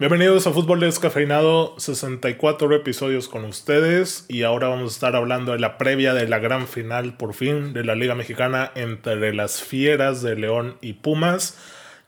[0.00, 5.58] Bienvenidos a Fútbol Descafeinado, 64 episodios con ustedes y ahora vamos a estar hablando de
[5.58, 10.22] la previa de la gran final por fin de la Liga Mexicana entre las Fieras
[10.22, 11.58] de León y Pumas.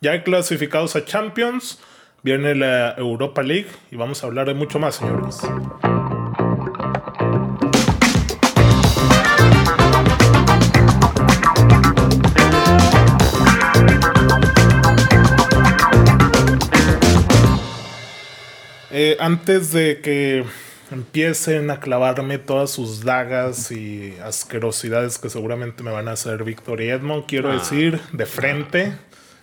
[0.00, 1.80] Ya clasificados a Champions,
[2.22, 5.40] viene la Europa League y vamos a hablar de mucho más, señores.
[19.02, 20.44] Eh, antes de que
[20.90, 26.82] empiecen a clavarme todas sus dagas y asquerosidades que seguramente me van a hacer Víctor
[26.82, 27.54] y Edmond, quiero Ah.
[27.54, 28.92] decir de frente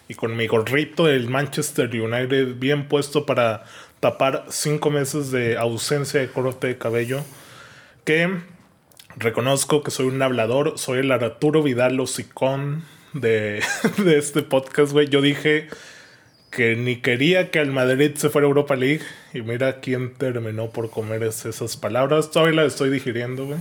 [0.07, 3.63] y con mi gorrito del Manchester United bien puesto para
[3.99, 7.23] tapar cinco meses de ausencia de corte de cabello,
[8.05, 8.29] que
[9.15, 13.63] reconozco que soy un hablador, soy el Arturo Vidal hocicón de,
[13.97, 15.07] de este podcast, güey.
[15.07, 15.67] Yo dije
[16.49, 19.01] que ni quería que al Madrid se fuera a Europa League.
[19.33, 22.31] Y mira quién terminó por comer es- esas palabras.
[22.31, 23.59] Todavía las estoy digiriendo, güey.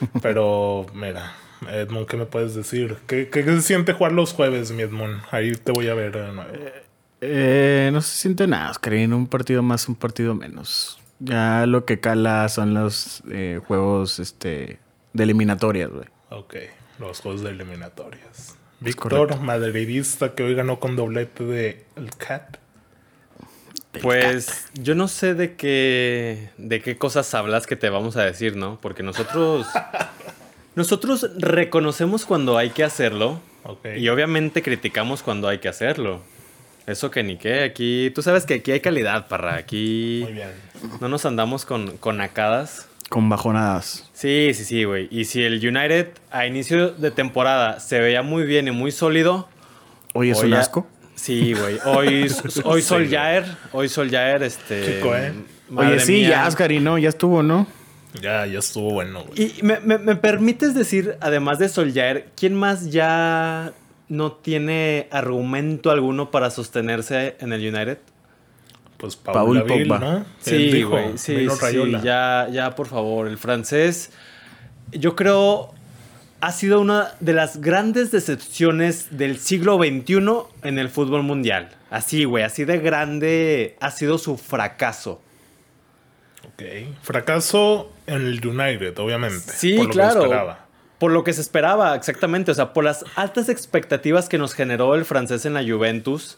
[0.22, 1.34] Pero, mira,
[1.70, 2.96] Edmond, ¿qué me puedes decir?
[3.06, 5.20] ¿Qué, qué se siente jugar los jueves, mi Edmond?
[5.30, 6.52] Ahí te voy a ver de nuevo.
[7.20, 9.12] Eh, no se siente nada, Oscarín.
[9.12, 10.98] Un partido más, un partido menos.
[11.18, 14.78] Ya lo que cala son los eh, juegos este,
[15.12, 16.06] de eliminatorias, güey.
[16.30, 16.54] Ok,
[16.98, 18.56] los juegos de eliminatorias.
[18.80, 22.56] Víctor, madridista, que hoy ganó con doblete de el Cat.
[24.02, 28.56] Pues yo no sé de qué de qué cosas hablas que te vamos a decir,
[28.56, 28.78] ¿no?
[28.80, 29.66] Porque nosotros
[30.76, 33.40] nosotros reconocemos cuando hay que hacerlo
[33.96, 36.20] y obviamente criticamos cuando hay que hacerlo.
[36.86, 40.50] Eso que ni qué, aquí tú sabes que aquí hay calidad, parra, aquí Muy bien.
[41.00, 42.88] no nos andamos con con nacadas.
[43.08, 44.09] Con bajonadas.
[44.20, 45.08] Sí, sí, sí, güey.
[45.10, 49.48] Y si el United a inicio de temporada se veía muy bien y muy sólido,
[50.12, 50.86] Hoy es Hoy un ya- asco.
[51.14, 51.78] Sí, güey.
[51.86, 52.28] Hoy,
[52.64, 53.10] hoy Sí, Sol güey.
[53.10, 54.96] Jair, hoy Sol Jair, este.
[54.96, 55.32] Chico, ¿eh?
[55.74, 56.28] Oye, sí, mía.
[56.30, 56.98] ya, Oscarín, ¿no?
[56.98, 57.66] Ya estuvo, ¿no?
[58.20, 59.54] Ya, ya estuvo bueno, güey.
[59.58, 63.72] Y me, me- me permites decir, además de Sol Jair, ¿quién más ya
[64.08, 67.98] no tiene argumento alguno para sostenerse en el United?
[69.00, 70.24] Pues Paul Paul Laville, Pogba.
[70.40, 71.16] Sí, dijo, güey.
[71.16, 73.26] Sí, sí, ya, ya, por favor.
[73.28, 74.10] El francés,
[74.92, 75.72] yo creo,
[76.42, 81.70] ha sido una de las grandes decepciones del siglo XXI en el fútbol mundial.
[81.88, 85.22] Así, güey, así de grande ha sido su fracaso.
[86.52, 86.62] Ok.
[87.02, 89.50] Fracaso en el United, obviamente.
[89.50, 90.22] Sí, por lo que claro.
[90.22, 90.66] esperaba.
[90.98, 92.50] Por lo que se esperaba, exactamente.
[92.50, 96.36] O sea, por las altas expectativas que nos generó el francés en la Juventus.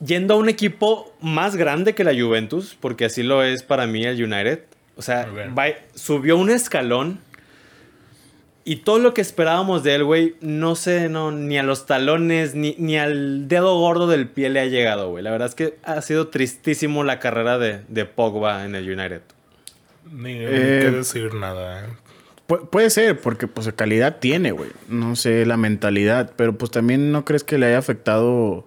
[0.00, 4.04] Yendo a un equipo más grande que la Juventus, porque así lo es para mí
[4.04, 4.60] el United.
[4.96, 5.26] O sea,
[5.58, 7.20] va- subió un escalón.
[8.66, 12.54] Y todo lo que esperábamos de él, güey, no sé, no, ni a los talones,
[12.54, 15.22] ni, ni al dedo gordo del pie le ha llegado, güey.
[15.22, 19.20] La verdad es que ha sido tristísimo la carrera de, de Pogba en el United.
[20.10, 21.88] Ni, Eh, qué decir nada, ¿eh?
[22.48, 24.70] Pu- puede ser, porque pues calidad tiene, güey.
[24.88, 28.66] No sé la mentalidad, pero pues también no crees que le haya afectado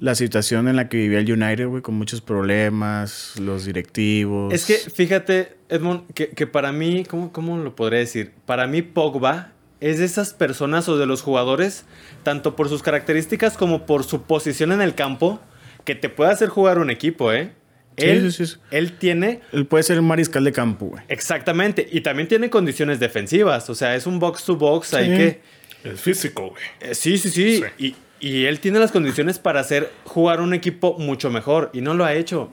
[0.00, 4.52] la situación en la que vivía el United, güey, con muchos problemas, los directivos.
[4.52, 8.32] Es que fíjate, Edmond, que, que para mí, ¿cómo, ¿cómo lo podría decir?
[8.46, 11.84] Para mí Pogba es de esas personas o de los jugadores,
[12.22, 15.38] tanto por sus características como por su posición en el campo,
[15.84, 17.52] que te puede hacer jugar un equipo, ¿eh?
[17.98, 18.56] Sí, Él, sí, sí.
[18.70, 21.02] él tiene, Él puede ser el mariscal de campo, güey.
[21.08, 25.16] exactamente, y también tiene condiciones defensivas, o sea, es un box to box, hay Sí.
[25.16, 25.40] que...
[25.84, 26.62] El físico, güey.
[26.80, 30.96] Eh, sí, sí, sí, Y, y él tiene las condiciones para hacer jugar un equipo
[30.98, 32.50] mucho mejor, y no lo ha hecho.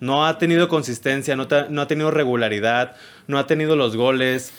[0.00, 2.94] No ha tenido consistencia, no, te- no ha tenido regularidad,
[3.26, 4.52] no ha tenido los goles.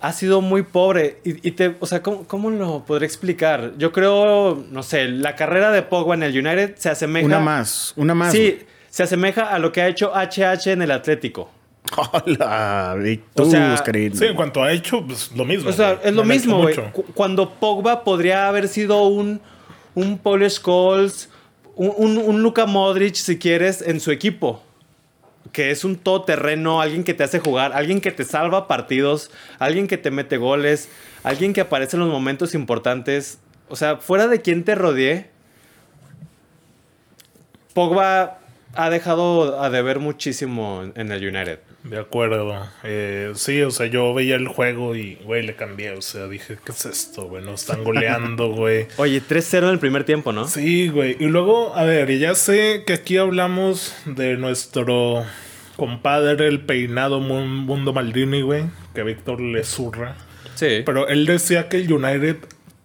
[0.00, 1.20] Ha sido muy pobre.
[1.24, 3.74] Y, y te, o sea, ¿cómo, cómo lo podré explicar?
[3.78, 7.24] Yo creo, no sé, la carrera de Pogba en el United se asemeja.
[7.26, 8.32] Una más, una más.
[8.32, 8.58] Sí,
[8.90, 11.48] se asemeja a lo que ha hecho HH en el Atlético.
[11.96, 13.76] Hola, Vic, O sea.
[13.84, 15.70] Sí, en cuanto ha hecho, pues lo mismo.
[15.70, 16.08] O sea, güey.
[16.08, 16.74] es lo No mismo, güey.
[17.14, 19.40] Cuando Pogba podría haber sido un,
[19.94, 21.28] un Paul Scholes,
[21.76, 24.62] un, un, un Luka Modric, si quieres, en su equipo.
[25.52, 29.86] Que es un todoterreno, alguien que te hace jugar, alguien que te salva partidos, alguien
[29.86, 30.88] que te mete goles,
[31.24, 33.38] alguien que aparece en los momentos importantes.
[33.68, 35.28] O sea, fuera de quien te rodee,
[37.74, 38.38] Pogba
[38.74, 41.58] ha dejado a deber muchísimo en- en el United.
[41.84, 42.64] De acuerdo.
[42.84, 45.90] Eh, sí, o sea, yo veía el juego y, güey, le cambié.
[45.92, 47.44] O sea, dije, ¿qué es esto, güey?
[47.44, 48.86] Nos están goleando, güey.
[48.98, 50.46] Oye, 3-0 en el primer tiempo, ¿no?
[50.46, 51.16] Sí, güey.
[51.18, 55.24] Y luego, a ver, ya sé que aquí hablamos de nuestro
[55.76, 58.64] compadre, el peinado Mun- Mundo Maldini, güey,
[58.94, 60.14] que Víctor le zurra.
[60.54, 60.82] Sí.
[60.86, 62.36] Pero él decía que el United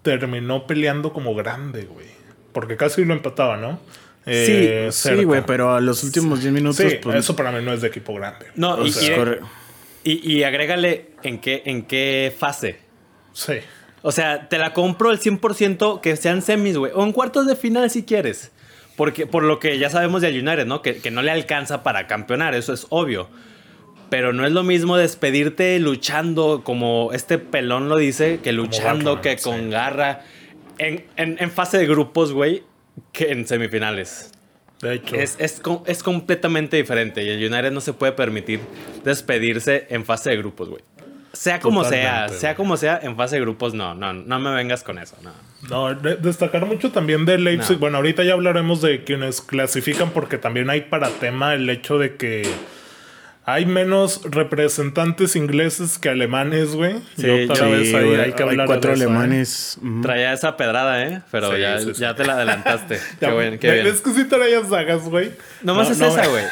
[0.01, 2.07] terminó peleando como grande, güey.
[2.53, 3.79] Porque casi lo empataba, ¿no?
[4.27, 5.23] Eh, Sí, cerca.
[5.23, 7.15] güey, pero a los últimos 10 minutos, Sí, pues.
[7.17, 8.47] eso para mí no es de equipo grande.
[8.55, 9.39] No, y, sea, y- corre-
[10.03, 12.77] y- y agrégale en qué, en qué fase.
[13.33, 13.53] Sí.
[14.03, 16.91] O sea, te la compro el 100% que sean semis, güey.
[16.95, 18.51] O en cuartos de final si quieres.
[18.95, 20.81] Porque, por lo que ya sabemos del United, ¿no?
[20.81, 23.29] Que, que no le alcanza para campeonar, eso es obvio.
[24.09, 29.21] Pero no es lo mismo despedirte luchando, como este pelón lo dice, que luchando, Batman,
[29.21, 29.43] que sí.
[29.43, 30.21] con garra.
[30.79, 32.63] En, en- en fase de grupos, güey,
[33.11, 34.31] que en semifinales.
[34.81, 35.15] De hecho.
[35.15, 37.23] Es, es, es completamente diferente.
[37.23, 38.59] Y el United no se puede permitir
[39.03, 40.83] despedirse en fase de grupos, güey.
[41.33, 44.55] Sea como sea, Totalmente, sea como sea, en fase de grupos, no, no, no me
[44.55, 45.31] vengas con eso, no.
[45.69, 47.73] No, de- destacar mucho también de Leipzig.
[47.73, 47.79] No.
[47.79, 52.15] Bueno, ahorita ya hablaremos de quienes clasifican porque también hay para tema el hecho de
[52.15, 52.43] que
[53.49, 56.95] hay menos representantes ingleses que alemanes, güey.
[57.17, 59.07] Sí, y otra sí, vez ahí güey, hay que hablar cuatro de eso, ¿eh?
[59.07, 59.77] alemanes.
[60.01, 61.21] Traía esa pedrada, ¿eh?
[61.31, 62.01] Pero Sí, ya, sí, sí.
[62.01, 62.99] ya te la adelantaste.
[63.21, 63.95] Qué bien, qué ¿ves bien.
[64.03, 65.31] que sí traías sagas, güey?
[65.63, 66.43] Nomás No, es no, esa, güey.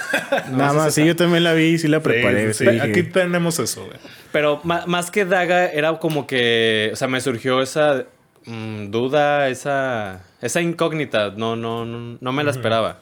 [0.53, 2.53] Nada más, es sí, yo también la vi, sí la preparé.
[2.53, 2.79] sí, sí, sí.
[2.79, 3.97] Aquí tenemos eso, güey.
[4.31, 6.91] Pero más que daga, era como que.
[6.93, 8.05] O sea, me surgió esa
[8.45, 10.21] mm, duda, esa.
[10.41, 11.31] Esa incógnita.
[11.35, 12.99] No, no, no, no me la esperaba.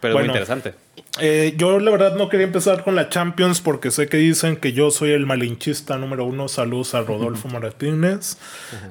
[0.00, 0.18] Pero es Bueno.
[0.18, 0.85] muy interesante.
[1.18, 4.72] Eh, yo la verdad no quería empezar con la Champions porque sé que dicen que
[4.72, 6.48] yo soy el malinchista número uno.
[6.48, 8.36] Saludos a Rodolfo Martínez.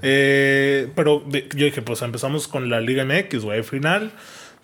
[0.02, 4.12] Eh, pero de- yo dije, pues empezamos con la Liga MX, güey, final.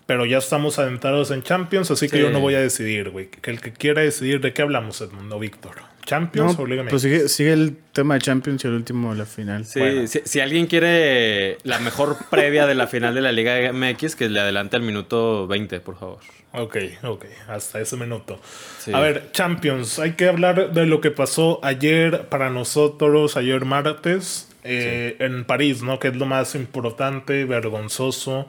[0.06, 2.22] Pero ya estamos adentrados en Champions, así que Sí.
[2.22, 3.28] yo no voy a decidir, güey.
[3.28, 5.76] Que el que quiera decidir de qué hablamos, Edmundo Víctor.
[6.04, 6.90] ¿Champions No, o Liga MX?
[6.90, 9.64] pues sigue, sigue el tema de Champions y el último, la final.
[9.64, 10.06] Sí, Bueno.
[10.08, 14.28] si, si alguien quiere la mejor previa de la final de la Liga MX, que
[14.28, 16.18] le adelante al minuto 20, por favor.
[16.54, 18.40] Ok, ok, hasta ese minuto.
[18.80, 18.92] Sí.
[18.92, 24.48] A ver, Champions, hay que hablar de lo que pasó ayer para nosotros, ayer martes,
[24.64, 26.00] eh, en París, ¿no?
[26.00, 28.48] Que es lo más importante, vergonzoso.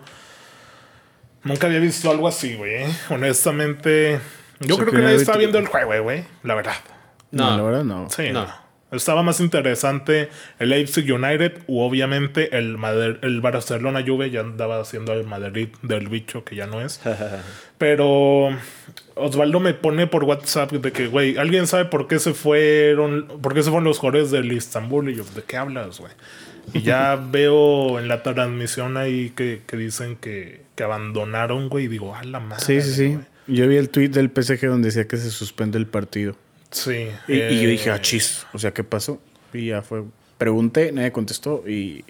[1.44, 2.86] Nunca había visto algo así, güey.
[3.10, 4.20] Honestamente,
[4.60, 6.76] yo creo que nadie estaba viendo el juego, güey, la verdad.
[7.32, 7.58] No, No.
[7.58, 8.10] la verdad no.
[8.10, 8.46] Sí, No.
[8.46, 8.64] no.
[8.92, 10.30] Estaba más interesante
[10.60, 12.78] el Leipzig United u obviamente el,
[13.24, 17.02] el Barcelona Juve ya andaba haciendo el Madrid del bicho que ya no es.
[17.80, 18.50] Pero
[19.16, 23.56] Osvaldo me pone por WhatsApp de que, güey, ¿alguien sabe por qué se fueron, por
[23.56, 25.10] qué se fueron los jugadores del Istanbul?
[25.10, 26.14] Y yo, ¿de qué hablas, güey?
[26.74, 31.88] Y ya veo en la transmisión ahí que, que dicen que, que abandonaron, güey, y
[31.88, 32.64] digo, a la madre.
[32.64, 33.08] Sí, sí, sí.
[33.14, 33.26] güey".
[33.48, 36.36] Yo vi el tweet del PSG donde decía que se suspende el partido.
[36.72, 37.08] Sí.
[37.28, 38.46] Y, y yo dije, eh, ah, chis.
[38.54, 39.22] O sea, ¿qué pasó?
[39.54, 40.04] Y ya fue.
[40.38, 42.04] Pregunté, nadie contestó y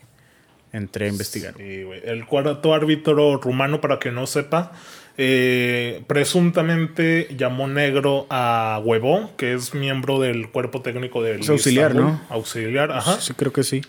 [0.72, 1.54] entré a investigar.
[1.58, 2.02] Sí, güey.
[2.04, 4.72] El cuarto árbitro rumano, para que no sepa,
[5.18, 11.92] eh, presuntamente llamó negro a Huevo, que es miembro del cuerpo técnico del Es auxiliar,
[11.92, 12.14] Istanbul.
[12.14, 12.22] ¿no?
[12.30, 13.22] Auxiliar, ajá.
[13.22, 13.82] Sí, creo que sí.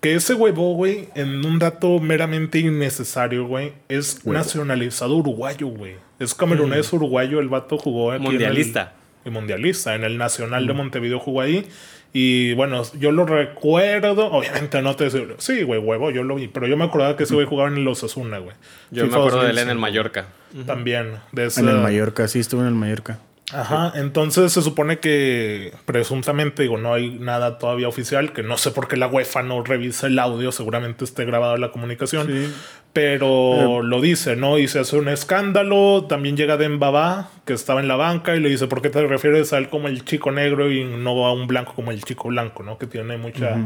[0.00, 4.38] Que ese huevo, güey, en un dato meramente innecesario, güey, es Huevo.
[4.38, 5.96] nacionalizado uruguayo, güey.
[6.18, 8.94] Es camerunés uruguayo, el vato jugó aquí en el- Mundialista.
[9.24, 9.94] y mundialista.
[9.94, 11.66] En el Nacional de Montevideo jugó ahí.
[12.14, 14.26] Y bueno, yo lo recuerdo.
[14.32, 16.48] Obviamente no te sí, güey, huevo, yo lo vi.
[16.48, 18.56] Pero yo me acordaba que ese güey jugaba en los Asuna, güey.
[18.90, 19.80] Yo FIFA me acuerdo de él en el 2005.
[19.80, 20.26] Mallorca.
[20.66, 21.10] También.
[21.32, 23.18] De esa- En el Mallorca, sí, estuvo en el Mallorca.
[23.52, 28.70] Ajá, entonces se supone que presuntamente, digo, no hay nada todavía oficial, que no sé
[28.70, 32.54] por qué la UEFA no revisa el audio, seguramente esté grabada la comunicación, Sí.
[32.92, 34.58] pero lo dice, ¿no?
[34.58, 38.48] Y se hace un escándalo, también llega Dembaba, que estaba en la banca, y le
[38.50, 41.46] dice, ¿por qué te refieres a él como el chico negro y no a un
[41.46, 42.78] blanco como el chico blanco, ¿no?
[42.78, 43.56] Que tiene mucha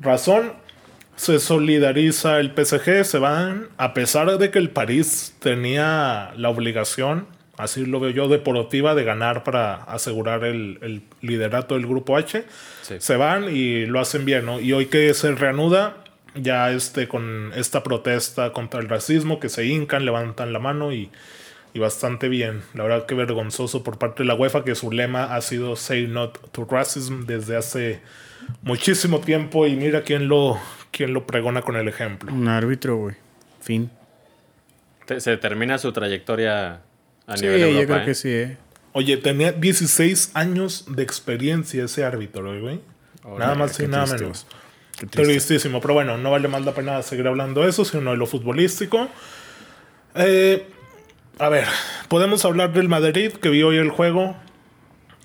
[0.00, 0.52] razón.
[1.16, 7.26] Se solidariza el PSG, se van, a pesar de que el París tenía la obligación,
[7.56, 12.44] así lo veo yo, deportiva de ganar para asegurar el, el liderato del grupo H.
[12.82, 12.94] Sí.
[12.98, 14.60] Se van y lo hacen bien, ¿no?
[14.60, 15.96] Y hoy que se reanuda,
[16.34, 21.10] ya este, con esta protesta contra el racismo, que se hincan, levantan la mano y,
[21.72, 22.62] y bastante bien.
[22.74, 26.06] La verdad que vergonzoso por parte de la UEFA, que su lema ha sido Say
[26.06, 28.00] Not to Racism desde hace
[28.62, 30.58] muchísimo tiempo y mira quién lo,
[30.90, 32.32] quién lo pregona con el ejemplo.
[32.32, 33.16] Un árbitro, güey.
[33.60, 33.90] Fin.
[35.18, 36.80] Se termina su trayectoria
[37.26, 38.04] a Sí, nivel yo creo ¿eh?
[38.04, 38.56] que sí, eh.
[38.92, 42.80] Oye, tenía 16 años de experiencia ese árbitro, güey.
[43.38, 44.46] nada más y nada triste, menos.
[45.10, 48.26] Tristísimo, pero bueno, no vale más la pena seguir hablando de eso, sino de lo
[48.26, 49.08] futbolístico.
[50.14, 50.66] Eh,
[51.38, 51.66] a ver,
[52.08, 54.36] podemos hablar del Madrid, que vio hoy el juego.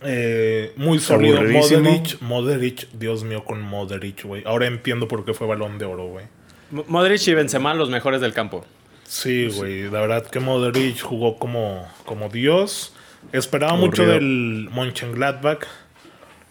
[0.02, 1.42] Eh, muy sólido.
[1.42, 4.44] Modric, Modric, Dios mío, con Modric, güey.
[4.46, 6.26] Ahora entiendo por qué fue balón de oro, güey.
[6.72, 8.66] Mo- Modric y Benzema los mejores del campo.
[9.10, 9.90] Sí, güey.
[9.90, 12.94] La verdad que Modric jugó como, como Dios.
[13.34, 15.66] Esperaba mucho del Mönchengladbach.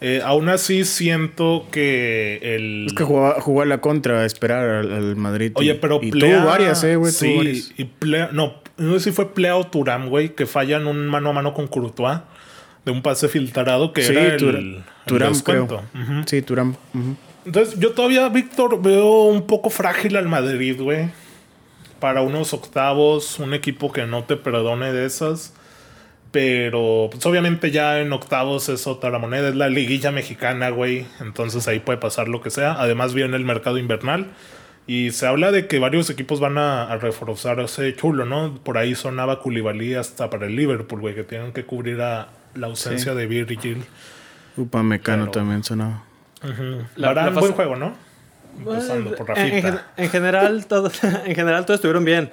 [0.01, 2.87] Eh, aún así siento que el...
[2.89, 5.53] Es que jugó, jugó a la contra, a esperar al, al Madrid.
[5.55, 7.13] Oye, y- pero y Plea- tuvo varias, eh, güey.
[7.13, 7.73] Sí, varias.
[7.77, 11.31] y Plea- no, no sé si ffue Plea o Turam, güey, que fallan un mano
[11.31, 12.19] a mano con Courtois
[12.85, 15.83] de un pase filtrado que Sí, era el, Tur- el Turam, descuento.
[15.93, 16.23] creo.
[16.27, 16.75] Sí, Turam.
[17.45, 21.09] Entonces, yo todavía, Víctor, veo un poco frágil al Madrid, güey.
[22.01, 25.53] Para unos octavos, un equipo que no te perdone de esas.
[26.31, 31.07] Pero, pues obviamente ya en octavos es otra la moneda, es la liguilla mexicana, güey.
[31.21, 32.73] Entonces ahí puede pasar lo que sea.
[32.79, 34.27] Además viene el mercado invernal.
[34.87, 38.55] Y se habla de que varios equipos van a, a reforzarse chulo, ¿no?
[38.63, 42.67] Por ahí sonaba Koulibaly hasta para el Liverpool, güey, que tienen que cubrir a la
[42.69, 43.85] ausencia de Virgil.
[44.57, 46.05] Upamecano Pero- también sonaba.
[46.97, 47.93] La- Varane, la fase- buen juego, ¿no?
[48.59, 49.93] Empezando por En, en Rafita.
[49.97, 50.91] en general, todo,
[51.25, 52.31] en general, todos estuvieron bien.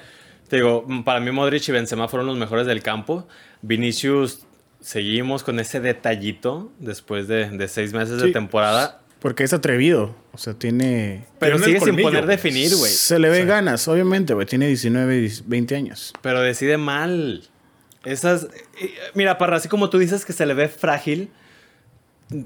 [0.48, 3.28] Te digo, mm, para mí Modric y Benzema fueron los mejores del campo.
[3.62, 4.46] Vinicius,
[4.80, 9.02] seguimos con ese detallito después de, de seis meses de temporada.
[9.20, 10.16] Porque es atrevido.
[10.34, 11.26] O sea, tiene.
[11.40, 12.92] Pero Tiene sigue sin poder definir, güey.
[12.92, 14.46] Se le ve ganas, obviamente, güey.
[14.46, 16.14] Tiene 19, 20 años.
[16.22, 17.44] Pero decide mal.
[18.04, 18.48] Esas.
[19.16, 21.32] Mira, Parra, así como tú dices que se le ve frágil,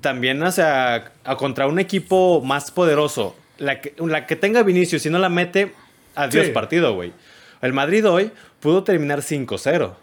[0.01, 5.01] también, o sea, a contra un equipo más poderoso, la que, la que tenga Vinicius,
[5.03, 5.73] si no la mete,
[6.15, 6.51] adiós Sí.
[6.51, 7.13] partido, güey.
[7.61, 9.95] El Madrid hoy pudo terminar 5-0.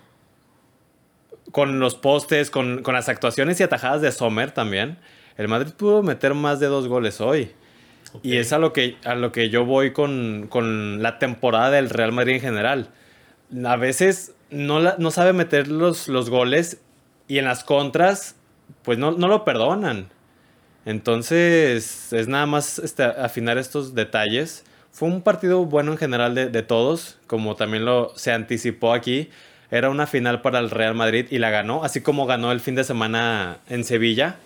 [1.53, 4.99] Con los postes, con, con las actuaciones y atajadas de Sommer también.
[5.37, 7.53] El Madrid pudo meter más de dos goles hoy.
[8.23, 11.91] Y es a lo que, a lo que yo voy con, con la temporada del
[11.91, 12.89] Real Madrid en general.
[13.65, 16.79] A veces no, la- no sabe meter los, los goles
[17.29, 18.37] y en las contras,
[18.83, 20.09] pues no, no lo perdonan.
[20.87, 24.65] Entonces, es nada más este, afinar estos detalles.
[24.93, 29.29] Fue un partido bueno en general de, de todos, como también lo se anticipó aquí.
[29.71, 32.77] Era una final para el Real Madrid y la ganó, así como ganó el fin
[32.77, 34.37] de semana en Sevilla.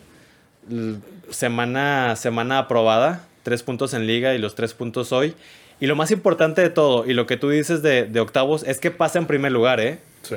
[1.29, 5.35] Semana, semana aprobada, tres puntos en liga y los tres puntos hoy.
[5.79, 8.81] Y lo más importante de todo, y lo que tú dices de, de octavos, es
[8.81, 9.99] que pasa en primer lugar, ¿eh?
[10.23, 10.37] Sí.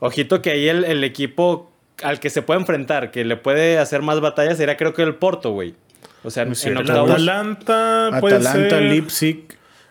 [0.00, 1.71] Ojito que ahí el, el equipo
[2.02, 5.14] al que se puede enfrentar, que le puede hacer más batallas, sería creo que el
[5.14, 5.74] Porto, güey.
[6.24, 6.80] O sea, Muy en cierto.
[6.82, 7.10] Octavos.
[7.10, 9.44] Atalanta puede Atalanta, ser- Leipzig.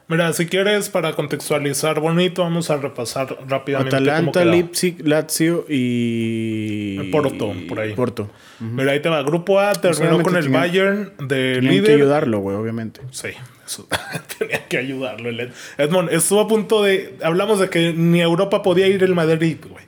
[0.08, 3.96] Mira, si quieres, para contextualizar bonito, vamos a repasar rápidamente.
[3.96, 4.52] cómo Atalanta, quedó.
[4.52, 7.12] Leipzig, Lazio y.
[7.12, 7.94] Porto, por ahí.
[7.94, 8.30] Porto.
[8.60, 9.22] Mira, ahí te va.
[9.24, 11.96] Grupo A terminó Solamente con el tenían- Bayern de Tenían que líder.
[11.96, 13.02] ayudarlo, güey, obviamente.
[13.12, 13.30] Sí,
[13.66, 13.88] eso-
[14.38, 15.30] tenía que ayudarlo.
[15.78, 17.16] Edmond estuvo a punto de.
[17.24, 19.86] Hablamos de que ni a Europa podía ir el Madrid, güey.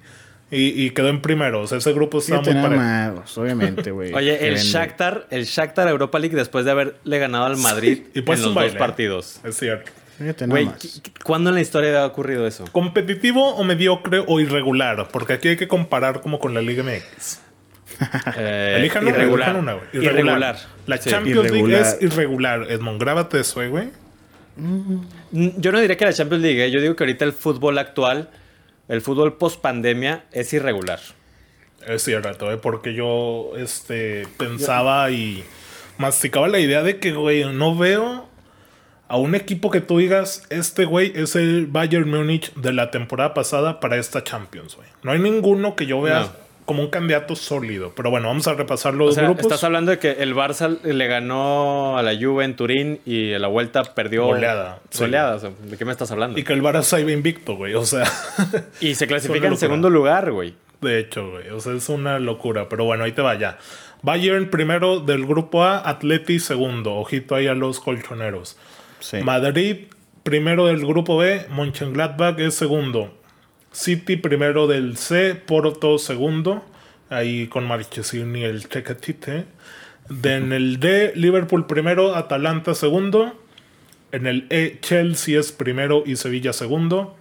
[0.54, 1.62] Y, y quedó en primero.
[1.62, 3.24] O sea, ese grupo estaba muy parejo.
[3.42, 4.14] obviamente, güey.
[4.16, 4.56] Oye, el.
[4.58, 8.56] Shakhtar, el Shakhtar Europa League después de haberle ganado al Madrid Y en puesto los
[8.56, 8.78] dos ¿eh?
[8.78, 9.40] partidos.
[9.44, 9.92] Es cierto.
[10.48, 10.76] Güey, más.
[10.80, 12.66] ¿qu- ¿cuándo en la historia había ocurrido eso?
[12.72, 15.08] ¿Competitivo o mediocre o irregular?
[15.12, 17.40] Porque aquí hay que comparar como con la Liga MX.
[18.38, 19.50] Eh, Elijan una, irregular.
[19.50, 19.86] elijan una, güey.
[19.94, 20.58] Irregular.
[20.88, 21.10] La Sí.
[21.10, 22.68] Champions League es irregular.
[22.72, 23.90] Edmond, grábate eso, eh, güey.
[24.56, 25.00] Mm,
[25.58, 28.30] Yo no diría que la Champions League, yo digo que ahorita el fútbol actual,
[28.88, 31.00] el fútbol post pandemia, es irregular.
[31.88, 35.44] Es cierto, eh, porque yo este, pensaba y
[35.98, 38.30] masticaba la idea de que, güey, no veo
[39.08, 43.34] a un equipo que tú digas, este güey es el Bayern Múnich de la temporada
[43.34, 44.88] pasada para esta Champions, güey.
[45.04, 46.43] No hay ninguno que yo vea No.
[46.66, 47.94] Como un candidato sólido.
[47.96, 49.44] Pero bueno, vamos a repasar O los sea, grupos.
[49.44, 53.42] estás hablando de que el Barça le ganó a la Juve en Turín y en
[53.42, 54.26] la vuelta perdió.
[54.28, 55.00] Goleada, sí.
[55.00, 56.40] Goleada, o sea, ¿de qué me estás hablando?
[56.40, 57.74] Y que el Barça iba invicto, güey.
[57.76, 58.06] O sea,
[58.80, 60.54] Y se clasifica en segundo lugar, güey.
[60.82, 61.50] de hecho, güey.
[61.50, 62.70] O sea, es una locura.
[62.70, 63.58] Pero bueno, ahí te va ya.
[64.02, 66.96] Bayern primero del grupo A, Atleti segundo.
[66.96, 68.58] Ojito ahí a los colchoneros.
[69.00, 69.18] Sí.
[69.24, 69.88] Madrid
[70.24, 73.14] primero del grupo B, Mönchengladbach es segundo.
[73.74, 76.64] City primero del C, Porto segundo.
[77.10, 79.46] Ahí con Marchesín y el Tecatite.
[80.10, 83.38] De- en el D, Liverpool primero, Atalanta segundo.
[84.12, 87.18] En el E, Chelsea es primero y Sevilla segundo.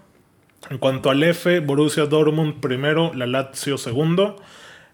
[0.71, 4.37] En cuanto al F, Borussia Dortmund primero, la Lazio segundo.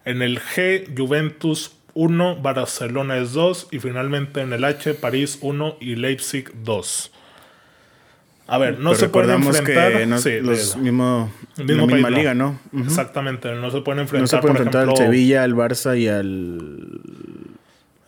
[0.04, 3.68] En el G, Juventus 1, Barcelona es 2.
[3.72, 7.12] Y finalmente en el H, París 1 y Leipzig 2.
[8.50, 9.92] A ver, no Pero se pueden enfrentar.
[9.92, 12.18] que no, sí, los de- mismo, el la mismo misma país, no.
[12.18, 12.58] liga, ¿no?
[12.82, 15.98] Exactamente, no se pueden enfrentar, No se puede por enfrentar ejemplo, al Sevilla, al Barça
[15.98, 17.00] y al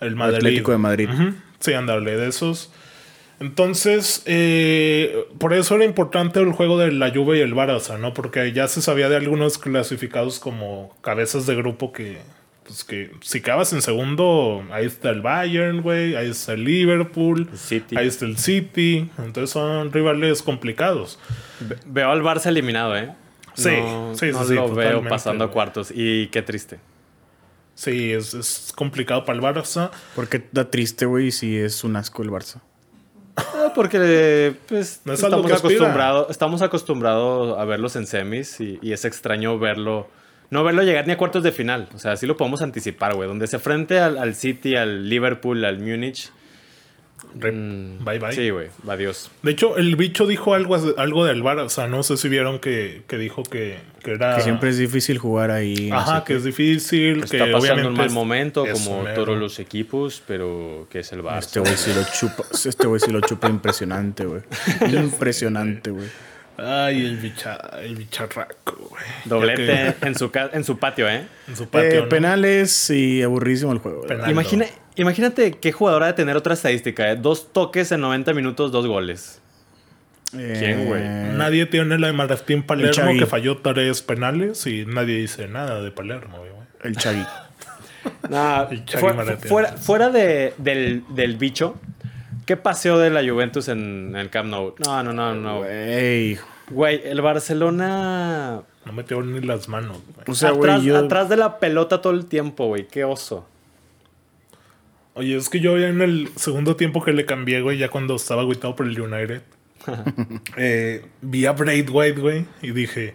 [0.00, 0.36] el Madrid.
[0.36, 1.08] Atlético de Madrid.
[1.60, 2.72] Sí, andarle de esos.
[3.38, 8.12] Entonces, eh, por eso era importante el juego de la Juve y el Barça, ¿no?
[8.14, 12.18] Porque ya se sabía de algunos clasificados como cabezas de grupo que,
[12.70, 17.48] pues que si acabas en segundo, ahí está el Bayern, güey, ahí está el Liverpool,
[17.56, 17.96] City.
[17.96, 21.18] ahí está el City, entonces son rivales complicados.
[21.58, 23.12] Ve- Veo al Barça eliminado, ¿eh?
[23.54, 25.90] Sí, no, sí, sí, no sí, lo veo pasando a cuartos.
[25.92, 26.78] Y qué triste.
[27.74, 29.90] Sí, es, es complicado para el Barça.
[30.14, 32.60] Porque da triste, güey, si es un asco el Barça.
[33.56, 38.78] No, porque pues, No es algo estamos, acostumbrados, estamos acostumbrados a verlos en semis y,
[38.80, 40.08] y es extraño verlo.
[40.50, 41.88] No verlo llegar ni a cuartos de final.
[41.94, 43.28] O sea, sí lo podemos anticipar, güey.
[43.28, 46.30] Donde se frente al, al City, al Liverpool, al Múnich.
[47.34, 48.32] Mm, Bye bye.
[48.32, 48.68] Sí, güey.
[48.88, 49.30] Adiós.
[49.42, 51.58] De hecho, el bicho dijo algo, algo del bar.
[51.58, 54.36] O sea, no sé si vieron que, que dijo que, que era.
[54.36, 55.90] Que siempre es difícil jugar ahí.
[55.92, 57.18] Ajá, sé que es difícil.
[57.18, 59.22] que Está pasando obviamente un mal es- momento, es como mero.
[59.24, 61.22] todos los equipos, pero que es el.
[61.22, 61.38] Barça.
[61.40, 62.44] Este güey sí lo chupa.
[62.52, 64.40] Este güey sí lo chupa impresionante, güey.
[64.92, 66.08] Impresionante, güey.
[66.62, 69.02] Ay, el, bicha, el bicharraco, güey.
[69.24, 71.26] Doblete en su, en su patio, ¿eh?
[71.48, 71.90] En su patio.
[71.90, 72.08] Eh, ¿no?
[72.08, 74.06] penales y aburrísimo el juego.
[74.28, 77.16] Imagina, imagínate qué jugador ha de tener otra estadística, ¿eh?
[77.16, 79.40] Dos toques en 90 minutos, dos goles.
[80.32, 81.02] ¿Quién, güey?
[81.02, 83.18] Eh, Nadie tiene la de Martín Palermo Chagui.
[83.18, 86.50] que falló tres penales y nadie dice nada de Palermo, güey.
[86.84, 87.24] El Chagui.
[88.28, 89.08] Nah, El Chagui
[89.48, 91.80] fuera, fuera de, del, del bicho,
[92.50, 94.74] ¿qué paseo de la Juventus en el Camp Nou?
[94.84, 95.58] No, no, no, no.
[95.58, 96.36] Güey.
[96.68, 98.62] Güey, el Barcelona...
[98.84, 100.24] No metió ni las manos, güey.
[100.26, 100.98] O sea, atrás, güey, yo.
[100.98, 102.88] atrás de la pelota todo el tiempo, güey.
[102.88, 103.46] Qué oso.
[105.14, 108.16] Oye, es que yo ya en el segundo tiempo que le cambié, güey, ya cuando
[108.16, 109.42] estaba agüitado por el United,
[110.56, 113.14] eh, vi a Braithwaite, güey, y dije,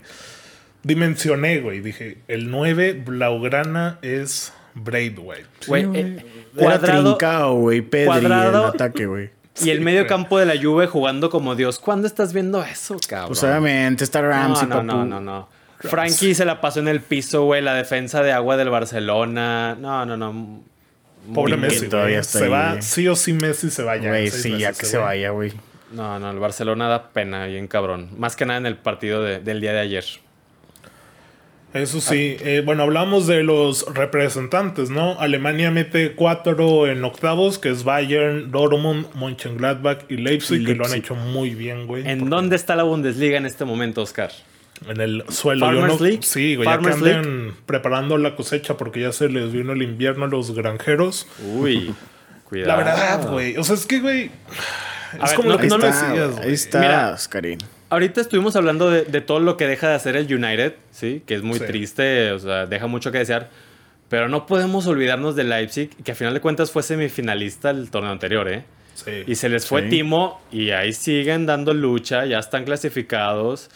[0.84, 5.46] dimensioné, güey, dije, el 9 Blaugrana es Braithwaite.
[5.68, 6.26] Güey, Sí, eh,
[6.58, 7.82] Era cuadrado trincao, güey.
[7.82, 9.30] Pedri cuadrado- el ataque, güey.
[9.64, 11.80] y el medio campo de la Juve jugando como Dios.
[11.80, 13.30] ¿Cuándo estás viendo eso, cabrón?
[13.30, 15.00] Pues obviamente está Ramsey, no, no, papu.
[15.00, 15.50] no, no, no.
[15.80, 17.62] Frankie se la pasó en el piso, güey.
[17.62, 19.76] La defensa de agua del Barcelona.
[19.80, 20.64] No, no, no.
[21.34, 22.82] Pobre Messi, bien, todavía está Se ahí, va, güey.
[22.82, 24.10] sí o sí Messi se vaya.
[24.10, 25.54] Güey, en sí, ya que se vaya, güey.
[25.92, 28.10] No, no, el Barcelona da pena bien cabrón.
[28.18, 30.06] Más que nada en el partido de- del día de ayer.
[31.76, 35.20] Eso sí, eh, bueno, hablamos de los representantes, ¿no?
[35.20, 40.94] Alemania mete cuatro en octavos, que es Bayern, Dortmund, Mönchengladbach y Leipzig, que lo han
[40.94, 42.08] hecho muy bien, güey.
[42.10, 44.32] ¿En dónde está la Bundesliga en este momento, Oscar?
[44.88, 45.66] En el suelo.
[45.66, 46.24] Farmers Yo no- League.
[46.24, 50.28] Sí, güey, ya que preparando la cosecha porque ya se les vino el invierno a
[50.30, 51.28] los granjeros.
[51.56, 51.94] Uy,
[52.46, 52.70] cuidado.
[52.70, 53.58] La verdad, güey.
[53.58, 54.32] O sea, es que, güey.
[55.14, 57.12] Es ver, como no- lo que no no lo- decías, Ahí está, Mira.
[57.14, 57.60] Oscarín.
[57.96, 61.24] Ahorita estuvimos hablando de, de todo lo que deja de hacer el United, ¿sí?
[61.26, 61.66] Que es muy Sí.
[61.66, 63.50] triste, o sea, deja mucho que desear.
[64.10, 68.12] Pero no podemos olvidarnos de Leipzig, que a final de cuentas fue semifinalista el torneo
[68.12, 68.66] anterior, ¿eh?
[68.96, 69.12] Sí.
[69.28, 69.90] Y se les fue Sí.
[69.90, 73.70] Timo y ahí siguen dando lucha, ya están clasificados.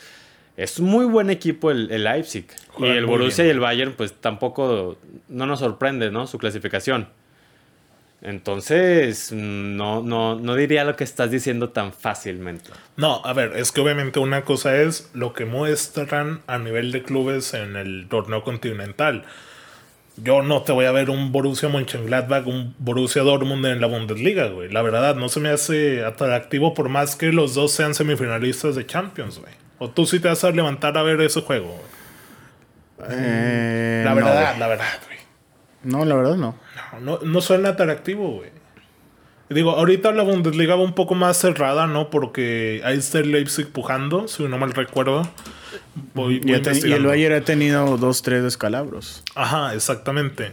[0.58, 2.46] Es un muy buen equipo el, el Leipzig.
[2.74, 3.56] Juegan y el Borussia bien.
[3.56, 4.98] y el Bayern, pues tampoco
[5.30, 6.28] no nos sorprende, ¿no?
[6.28, 7.08] Su clasificación.
[8.22, 12.70] Entonces, no, no, no diría lo que estás diciendo tan fácilmente.
[12.98, 17.02] No, a ver, es que obviamente una cosa es lo que muestran a nivel de
[17.04, 19.24] clubes en el torneo continental.
[20.22, 24.48] Yo no te voy a ver un Borussia Mönchengladbach, un Borussia Dortmund en la Bundesliga,
[24.48, 24.70] güey.
[24.70, 28.86] La verdad, no se me hace atractivo por más que los dos sean semifinalistas de
[28.86, 29.54] Champions, güey.
[29.78, 33.10] O tú sí te vas a levantar a ver ese juego, güey.
[33.12, 34.60] Eh, La no, verdad, güey.
[34.60, 35.09] la verdad, güey.
[35.84, 36.56] No, la verdad no.
[36.94, 38.50] No, no, no suena atractivo, güey.
[39.50, 42.10] Digo, ahorita la Bundesliga va un poco más cerrada, ¿no?
[42.12, 45.28] Porque ahí está el Leipzig pujando, si no mal recuerdo.
[46.14, 47.04] Voy, Y, voy te- y el.
[47.06, 49.24] Bayern ha tenido dos, tres descalabros.
[49.36, 50.52] Ajá, exactamente.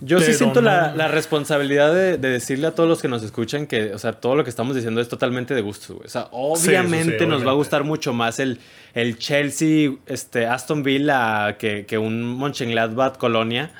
[0.00, 3.22] Yo sí siento la, no- la responsabilidad de, de decirle a todos los que nos
[3.22, 6.06] escuchan que, o sea, todo lo que estamos diciendo es totalmente de gustos, güey.
[6.06, 8.58] O sea, obviamente nos va a gustar mucho más el,
[8.94, 13.70] el Chelsea, este, Aston Villa que, que un Mönchengladbach Colonia.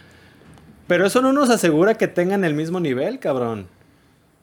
[0.93, 3.67] Pero eso no nos asegura que tengan el mismo nivel, cabrón.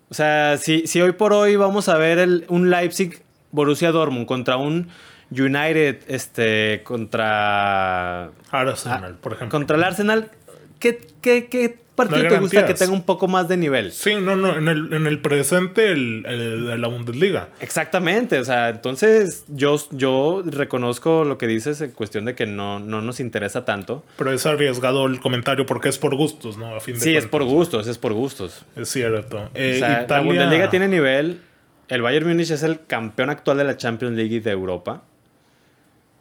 [0.09, 4.25] O sea, si, si hoy por hoy vamos a ver el- un Leipzig Borussia Dortmund
[4.25, 4.88] contra un
[5.29, 9.55] United, este, contra Arsenal, por ejemplo.
[9.59, 10.31] contra el Arsenal,
[10.79, 13.91] ¿qué, qué, qué partido No te gusta que tenga un poco más de nivel?
[13.91, 17.49] Sí, no, no, en el, en el presente el, el de la Bundesliga.
[17.62, 22.79] Exactamente, o sea, entonces yo, yo reconozco lo que dices en cuestión de que no,
[22.79, 24.03] no nos interesa tanto.
[24.17, 26.75] Pero es arriesgado el comentario porque es por gustos, ¿no?
[26.75, 28.65] A fin de Sí, es por gustos, es por gustos.
[28.75, 29.38] Es cierto.
[29.38, 30.21] O Eh, la.
[30.21, 31.41] Bundesliga tiene nivel,
[31.88, 35.03] el Bayern Múnich es el campeón actual de la Champions League y de Europa.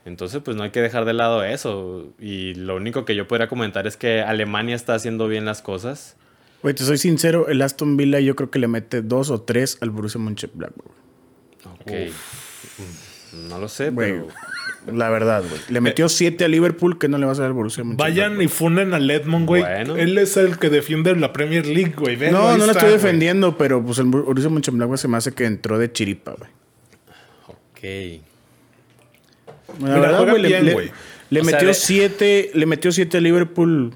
[0.08, 2.12] Entonces, pues no hay que dejar de lado eso.
[2.18, 6.16] Y lo único que yo podría comentar es que Alemania está haciendo bien las cosas.
[6.62, 9.78] Güey, te soy sincero, el Aston Villa yo creo que le mete dos o tres
[9.80, 10.86] al Borussia Mönchengladbach.
[11.80, 11.92] Ok.
[13.48, 14.22] No lo sé, Güey,
[14.84, 14.96] pero...
[14.96, 15.60] la verdad, güey.
[15.68, 18.16] Le metió siete a Liverpool que no le vas a dar al Borussia Mönchengladbach.
[18.16, 19.62] Vayan y funden a Ledmond, güey.
[19.62, 19.96] Bueno.
[19.96, 22.16] Él es el que defiende la Premier League, güey.
[22.32, 22.94] No, no la estoy güey.
[22.94, 26.50] defendiendo, pero pues el Borussia Mönchengladbach se me hace que entró de chiripa, güey.
[27.46, 28.24] Ok.
[29.80, 30.90] La Mira, verdad, juega güey, le, bien, le- güey.
[31.30, 33.92] le O sea, metió de- siete, le metió siete a Liverpool.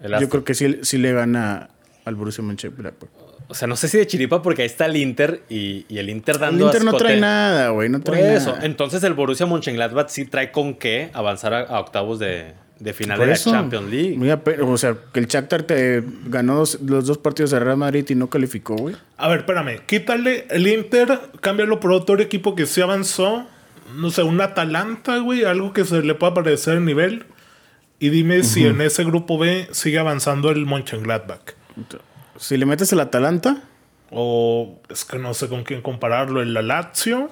[0.00, 1.70] El Yo creo que sí, sí le gana
[2.04, 3.08] al Borussia Mönchengladbach.
[3.46, 6.08] O sea, no sé si de chiripa porque ahí está el Inter y, y el
[6.10, 7.88] Inter El dando Inter no trae nada, güey.
[7.88, 8.52] No Por trae eso.
[8.52, 8.64] nada.
[8.66, 13.18] Entonces el Borussia Mönchengladbach sí trae con qué avanzar a, a octavos de, de final
[13.18, 14.62] Por de eso, la Champions League.
[14.62, 18.14] o sea, que el Shakhtar te ganó dos- los dos partidos de Real Madrid y
[18.14, 18.96] no calificó, güey.
[19.18, 19.78] A ver, espérame.
[19.86, 23.46] Quítale el Inter, cámbialo por otro equipo que sí avanzó.
[23.92, 25.44] No sé, un Atalanta, güey.
[25.44, 27.26] Algo que se le pueda parecer el nivel.
[27.98, 31.54] Y dime si en ese grupo B sigue avanzando el Mönchengladbach.
[32.36, 33.62] Si le metes el Atalanta,
[34.10, 36.42] O es que no sé con quién compararlo.
[36.42, 37.30] El Lazio.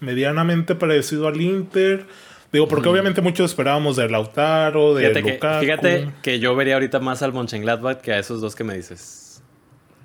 [0.00, 2.06] Medianamente parecido al Inter.
[2.52, 5.60] Digo, porque obviamente muchos esperábamos de Lautaro, de Fíjate que, Lukaku.
[5.60, 9.27] fíjate que yo vería ahorita más al Mönchengladbach que a esos dos que me dices.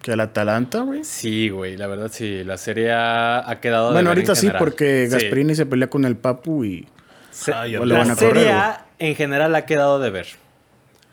[0.03, 1.03] Que el Atalanta, güey.
[1.03, 2.43] Sí, güey, la verdad sí.
[2.43, 5.13] La serie ha, ha quedado de Bueno, ver en ahorita sí, porque Sí.
[5.13, 6.87] Gasperini se pelea con el Papu y.
[7.31, 8.51] Se- Ah, la van a correr, serie.
[8.51, 10.27] A en general ha quedado de ver.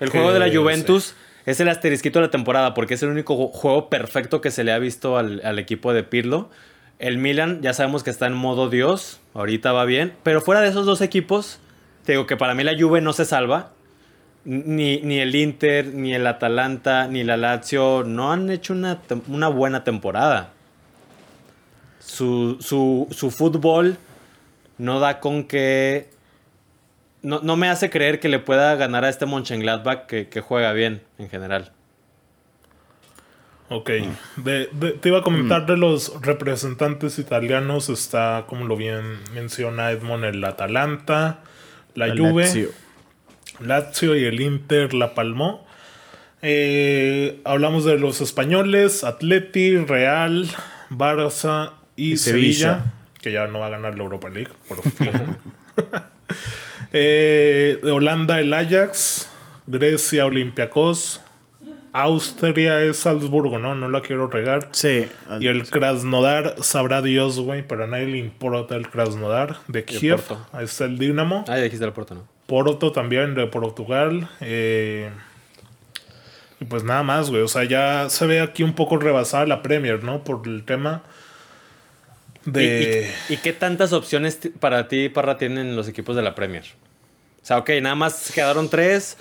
[0.00, 1.14] El juego de la Juventus
[1.46, 4.62] es el asterisquito de la temporada porque es el único ju- juego perfecto que se
[4.64, 6.50] le ha visto al, al equipo de Pirlo.
[6.98, 10.68] El Milan ya sabemos que está en modo Dios, ahorita va bien, pero fuera de
[10.68, 11.58] esos dos equipos,
[12.04, 13.72] te digo que para mí la Juve no se salva.
[14.44, 18.98] Ni, ni el Inter, ni el Atalanta, ni la Lazio no han hecho una,
[19.28, 20.50] una buena temporada.
[21.98, 23.98] Su, su, su fútbol
[24.78, 26.08] no da con que.
[27.22, 30.72] No, no me hace creer que le pueda ganar a este Mönchengladbach que, que juega
[30.72, 31.72] bien en general.
[33.68, 33.90] Ok.
[34.36, 37.90] De- de- te iba a comentar de los representantes italianos.
[37.90, 41.40] Está, como lo bien menciona Edmond, el Atalanta,
[41.94, 42.70] la, la Juve, Lazio.
[43.62, 44.16] Lazio.
[44.16, 45.66] y el Inter la palmó.
[46.42, 50.48] Eh, hablamos de los españoles, Atleti, Real,
[50.90, 52.84] Barça y, Y Sevilla, Sevilla.
[53.20, 55.10] que ya no va a ganar la Europa League, por fin.
[56.92, 59.30] Eh, de Holanda el Ajax,
[59.68, 61.20] Grecia Olympiacos,
[61.92, 63.74] Austria es Salzburgo, ¿no?
[63.74, 64.68] No la quiero regar.
[64.72, 65.06] Sí.
[65.40, 70.20] Y el Krasnodar, sabrá Dios, güey, pero a nadie le importa el Krasnodar de Kiev.
[70.52, 71.44] Ahí está el Dinamo.
[71.48, 72.26] Ah, dijiste el Porto, ¿no?
[72.50, 74.28] Porto también de Portugal.
[74.40, 75.08] eh,
[76.60, 77.40] y pues nada más, güey.
[77.42, 80.24] O sea, ya se ve aquí un poco rebasada la Premier, ¿no?
[80.24, 81.02] Por el tema
[82.44, 83.10] ¿Y- de...
[83.28, 86.64] ¿Y, y qué tantas opciones para ti, Parra, tienen los equipos de la Premier?
[87.42, 89.16] O sea, ok, nada más quedaron tres.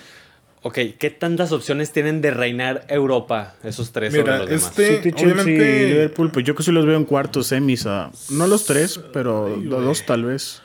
[0.63, 4.65] Ok, ¿qué tantas opciones tienen de reinar Europa esos tres sobre Mira, los demás?
[4.65, 7.85] este, City, Chelsea, obviamente, Liverpool, pues yo que sí los veo en cuartos, semis.
[7.85, 10.61] no los tres, pero los dos tal vez.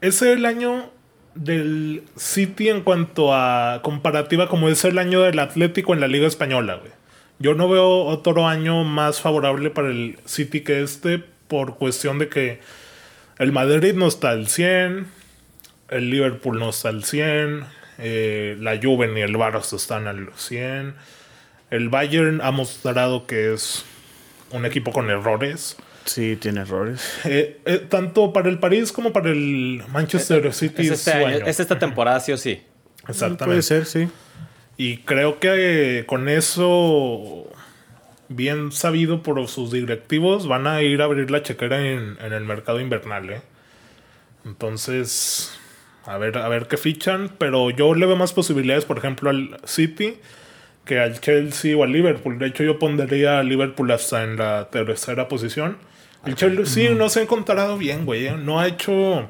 [0.00, 0.90] ese es el año
[1.38, 6.26] del City en cuanto a comparativa como es el año del Atlético en la Liga
[6.26, 6.92] Española, güey.
[7.38, 12.28] Yo no veo otro año más favorable para el City que este por cuestión de
[12.28, 12.60] que
[13.38, 15.06] el Madrid no está al 100,
[15.90, 17.64] el Liverpool no está al 100,
[17.98, 20.94] eh, la Juve ni el Barça están al 100.
[21.70, 23.84] El Bayern ha mostrado que es
[24.50, 25.76] un equipo con errores.
[26.08, 27.02] Sí, tiene errores.
[27.24, 31.46] Eh, eh, tanto para el París como para el Manchester City Es, es, este año-
[31.46, 32.62] es esta temporada, sí o sí.
[33.06, 33.44] Exactamente.
[33.44, 34.08] Puede ser, sí.
[34.78, 37.46] Y creo que eh, con eso,
[38.28, 42.44] bien sabido por sus directivos, van a ir a abrir la chequera en, en el
[42.44, 43.28] mercado invernal.
[43.28, 43.40] ¿eh?
[44.46, 45.52] Entonces,
[46.06, 47.30] a ver, a ver qué fichan.
[47.38, 50.16] Pero yo le veo más posibilidades, por ejemplo, al City
[50.84, 52.38] que al Chelsea o al Liverpool.
[52.38, 55.76] De hecho, yo pondría a Liverpool hasta en la tercera posición.
[56.24, 58.26] El Chelsea no se ha encontrado bien, güey.
[58.26, 58.36] ¿eh?
[58.36, 59.28] No ha hecho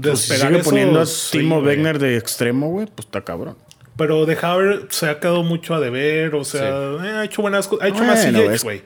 [0.00, 1.66] Pues si despegar sigue poniendo a Timo sí.
[1.66, 3.56] Wegner de extremo, güey, pues está cabrón.
[3.96, 7.66] Pero de Havertz se ha quedado mucho a deber, o sea, eh, ha hecho buenas
[7.66, 8.82] cosas, ha hecho más Bueno, es- güey.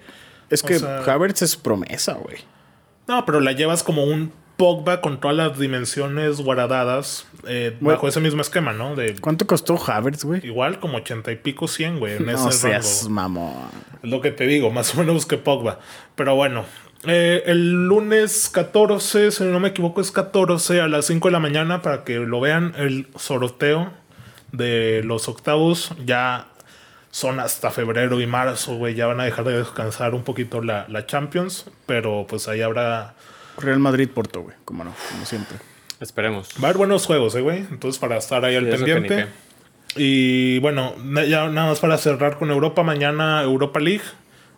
[0.50, 2.36] Es que sea- Havertz es promesa, güey.
[3.08, 7.96] No, pero la llevas como un Pogba con todas las dimensiones guardadas eh, Bueno.
[7.96, 8.94] bajo ese mismo esquema, ¿no?
[8.94, 10.44] De ¿Cuánto costó Havertz, güey?
[10.46, 13.10] igual como ochenta y pico, cien, güey, No ese seas rango.
[13.14, 13.70] mamón.
[14.02, 15.80] Es lo que te digo, más o menos que Pogba.
[16.14, 16.66] Pero bueno,
[17.04, 21.40] eh, el lunes 14, si no me equivoco, es 14 a las 5 de la
[21.40, 23.90] mañana para que lo vean el sorteo
[24.52, 25.92] de los octavos.
[26.04, 26.48] Ya
[27.10, 28.94] son hasta febrero y marzo, güey.
[28.94, 31.66] Ya van a dejar de descansar un poquito la, la Champions.
[31.86, 33.14] Pero pues ahí habrá.
[33.56, 34.56] Real Madrid Porto, güey.
[34.64, 35.56] Como no, como siempre.
[36.00, 36.50] Esperemos.
[36.58, 37.58] Va a haber buenos juegos, eh, güey.
[37.58, 39.26] Entonces para estar ahí al Sí, pendiente.
[39.96, 40.94] Y bueno,
[41.26, 42.82] ya nada más para cerrar con Europa.
[42.82, 44.04] Mañana Europa League.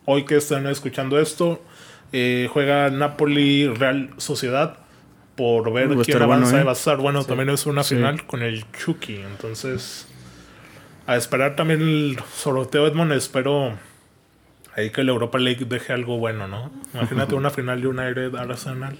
[0.04, 1.62] Hoy que están escuchando esto,
[2.12, 4.76] eh, juega Napoli Real Sociedad.
[5.36, 6.60] Por ver quién bueno, avanza.
[6.60, 6.64] ¿eh?
[6.64, 7.24] Va a estar bueno.
[7.24, 7.94] También es una Sí.
[7.96, 9.16] final con el Chucky.
[9.16, 10.06] Entonces,
[11.06, 13.12] a esperar también el sorteo Edmond.
[13.12, 13.72] Espero
[14.76, 16.70] ahí que la Europa League deje algo bueno, ¿no?
[16.92, 18.96] Imagínate una final de United Arsenal.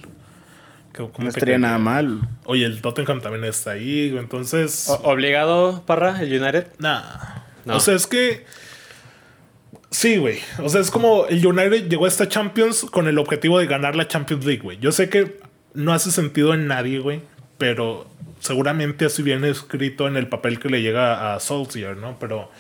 [0.94, 2.20] Que, No estaría nada mal.
[2.44, 4.14] Oye, el Tottenham también está ahí.
[4.18, 4.88] Entonces.
[4.88, 6.66] O- ¿Obligado, Parra, el United?
[6.78, 7.02] Nah.
[7.66, 7.76] No.
[7.76, 8.46] O sea, es que
[9.92, 10.38] Sí, güey.
[10.58, 13.94] O sea, es como el United llegó a esta Champions con el objetivo de ganar
[13.94, 14.78] la Champions League, güey.
[14.78, 15.38] Yo sé que
[15.74, 17.20] no hace sentido en nadie, güey.
[17.58, 18.06] Pero
[18.40, 22.18] seguramente así viene escrito en el papel que le llega a Solskjaer, ¿no?
[22.18, 22.50] Pero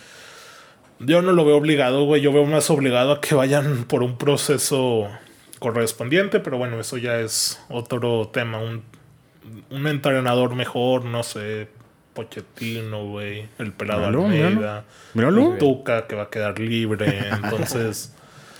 [0.98, 2.20] yo no lo veo obligado, güey.
[2.20, 5.08] Yo veo más obligado a que vayan por un proceso
[5.58, 6.38] correspondiente.
[6.38, 8.58] Pero bueno, eso ya es otro tema.
[8.58, 8.82] Un,
[9.70, 11.68] un entrenador mejor, no sé.
[12.14, 13.48] Pochettino, güey.
[13.58, 14.50] El pelado Míralo, Almeida.
[14.50, 14.84] míralo.
[15.14, 15.58] Míralo.
[15.58, 17.28] Tuca que va a quedar libre.
[17.42, 18.12] Entonces,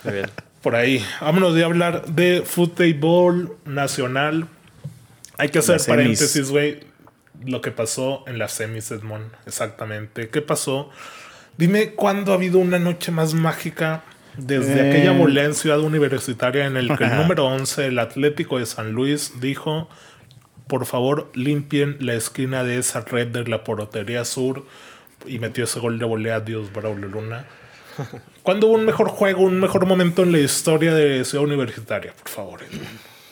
[0.03, 0.25] Muy bien.
[0.61, 1.03] por ahí.
[1.21, 4.47] Vámonos de hablar de fútbol nacional.
[5.37, 6.79] Hay que hacer paréntesis, güey.
[7.45, 9.31] Lo que pasó en las semis, Edmond.
[9.45, 10.29] Exactamente.
[10.29, 10.89] ¿Qué pasó?
[11.57, 14.03] Dime cuándo ha habido una noche más mágica
[14.37, 14.89] desde Eh.
[14.89, 18.93] aquella volea en Ciudad Universitaria en el que el número 11, el Atlético de San
[18.93, 19.89] Luis, dijo:
[20.67, 24.65] Por favor, limpien la esquina de esa red de la portería sur.
[25.25, 26.39] Y metió ese gol de volea.
[26.39, 27.45] Dios, Braulio Luna.
[28.43, 32.13] ¿Cuándo hubo un mejor juego, un mejor momento en la historia de Ciudad Universitaria?
[32.13, 32.59] Por favor.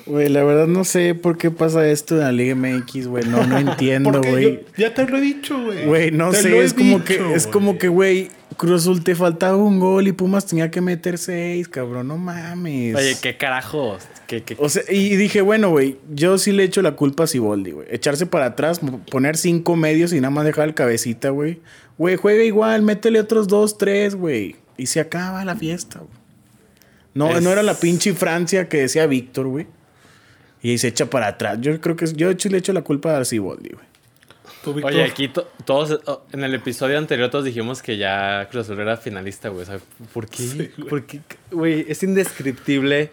[0.05, 3.23] Güey, la verdad no sé por qué pasa esto en la Liga MX, güey.
[3.25, 4.61] No, no entiendo, güey.
[4.77, 5.85] ya te lo he dicho, güey.
[5.85, 7.51] Güey, no Te lo sé, he es como dicho, que, es güey.
[7.53, 11.67] como que, güey, Cruz Azul te faltaba un gol y Pumas tenía que meter seis,
[11.67, 12.95] cabrón, no mames.
[12.95, 14.03] Oye, qué carajos.
[14.27, 17.27] ¿Qué, qué- O sea, y dije, bueno, güey, yo sí le echo la culpa a
[17.27, 17.87] Siboldi, güey.
[17.91, 21.59] Echarse para atrás, poner cinco medios y nada más dejar el cabecita, güey.
[21.97, 24.55] Güey, juega igual, métele otros dos, tres, güey.
[24.77, 26.11] Y se acaba la fiesta, güey.
[27.13, 29.67] No, Es- no era la pinche Francia que decía Víctor, güey.
[30.61, 31.57] Y se echa para atrás.
[31.61, 34.83] Yo creo que es- yo hecho- le echo la culpa a Siboldi, güey.
[34.83, 38.79] Oye, aquí to- todos, oh, en el episodio anterior todos dijimos que ya Cruz Azul
[38.79, 39.63] era finalista, güey.
[39.63, 39.79] O sea,
[40.13, 40.43] ¿por qué?
[40.43, 40.89] Sí, güey.
[40.89, 41.21] ¿Por qué?
[41.51, 43.09] Güey, es indescriptible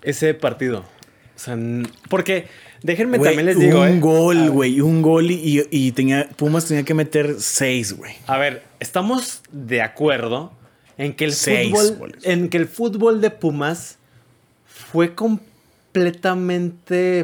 [0.00, 0.78] ese partido.
[1.36, 1.58] O sea,
[2.08, 2.46] porque
[2.82, 4.00] déjenme Güey, también les digo, un ¿eh?
[4.00, 8.14] gol, güey, un gol y, y- y tenía, Pumas tenía que meter seis, güey.
[8.26, 10.50] A ver, estamos de acuerdo
[10.96, 12.24] en que el Seis fútbol, goles.
[12.24, 13.98] en que el fútbol de Pumas
[14.64, 15.52] fue completamente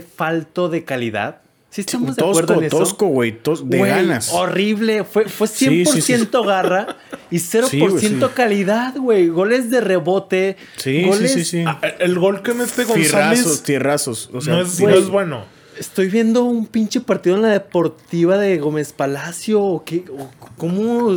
[0.00, 1.42] falto de calidad.
[1.70, 2.78] ¿Sí estamos de acuerdo Tosco, en eso?
[2.78, 4.32] tosco, güey, tos- de ganas.
[4.32, 5.04] Horrible.
[5.04, 6.46] Fue, fue Sí, 100% sí, sí.
[6.46, 6.96] garra
[7.30, 8.20] y 0% Sí, güey, sí.
[8.34, 9.28] calidad, güey.
[9.28, 10.56] Goles de rebote.
[10.76, 11.32] Sí, goles...
[11.32, 11.64] sí, sí, sí.
[11.66, 14.30] Ah, el gol que mete Tierrazos, González tierrazos.
[14.32, 14.82] O sea, no, es, sí.
[14.84, 15.44] no es bueno.
[15.78, 19.62] Estoy viendo un pinche partido en la deportiva de Gómez Palacio.
[19.62, 20.04] ¿o qué?
[20.10, 21.14] ¿O ¿Cómo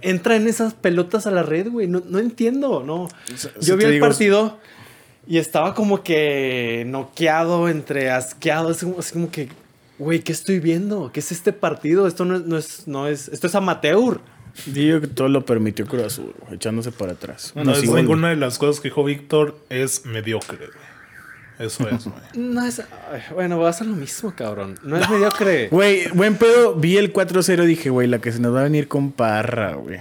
[0.00, 1.88] entra en esas pelotas a la red, güey?
[1.88, 3.08] No, no entiendo, no.
[3.60, 4.58] Yo vi el digo- partido
[5.28, 8.70] y estaba como que noqueado, entre asqueado.
[8.70, 9.50] Es como, es como que,
[9.98, 11.12] güey, ¿qué estoy viendo?
[11.12, 12.06] ¿Qué es este partido?
[12.06, 14.20] Esto no es, no es, no es, esto es amateur.
[14.64, 17.52] Digo que todo lo permitió Cruz Azul, echándose para atrás.
[17.54, 18.02] No, es sí, güey.
[18.02, 20.88] ninguna de las cosas que dijo Víctor es mediocre, güey.
[21.58, 22.22] Eso es, güey.
[22.34, 22.82] No es,
[23.34, 24.76] bueno, va a ser lo mismo, cabrón.
[24.82, 25.68] No es mediocre.
[25.70, 28.88] Güey, buen pedo, vi el 4-0 dije, güey, la que se nos va a venir
[28.88, 30.00] con parra, güey.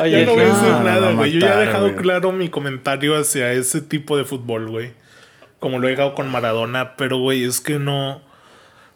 [0.00, 1.32] Oye, Ya no voy a decir no, nada, güey.
[1.32, 4.92] Yo ya he dejado claro mi comentario hacia ese tipo de fútbol, güey.
[5.58, 8.20] Como lo he dejado con Maradona, pero, güey, es que no.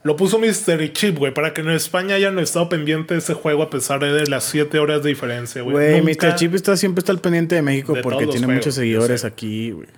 [0.03, 0.93] Lo puso Mr.
[0.93, 4.27] Chip, güey, para que en España hayan estado pendiente de ese juego a pesar de
[4.27, 5.75] las 7 horas de diferencia, güey.
[5.75, 6.35] Güey, Nunca- Mr.
[6.37, 9.73] Chip está, siempre está al pendiente de México De porque tiene juegos, muchos seguidores aquí,
[9.73, 9.89] güey.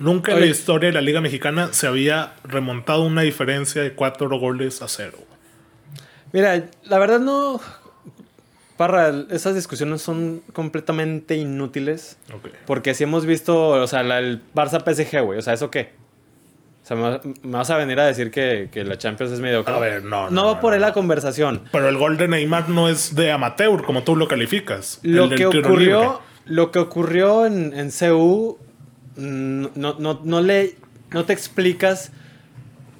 [0.00, 4.28] Nunca en la historia de la Liga Mexicana se había remontado una diferencia de 4
[4.40, 5.18] goles a 0.
[6.32, 7.60] Mira, la verdad no.
[8.76, 12.16] Parra, esas discusiones son completamente inútiles.
[12.34, 12.48] Ok.
[12.66, 15.38] Porque si hemos visto, o sea, la- el Barça PSG, güey.
[15.38, 15.92] O sea, ¿eso qué?
[16.82, 19.40] O sea, me, va- me vas a venir a decir que, que la Champions es
[19.40, 19.72] mediocre.
[19.72, 20.86] A ver, no, No, no, va no, por ahí no.
[20.86, 21.62] la conversación.
[21.72, 24.98] Pero el gol de Neymar no es de amateur, como tú lo calificas.
[25.02, 26.18] Lo El que ocurrió, libre.
[26.46, 28.58] lo que ocurrió en, en CU
[29.16, 30.74] no, no, no le
[31.12, 32.10] no te explicas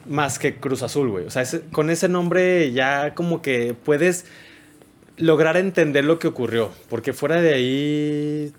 [0.07, 1.27] más que Cruz Azul, güey.
[1.27, 4.27] O sea, ese- con ese nombre ya como que puedes
[5.17, 6.71] lograr entender lo que ocurrió.
[6.89, 8.53] Porque fuera de ahí.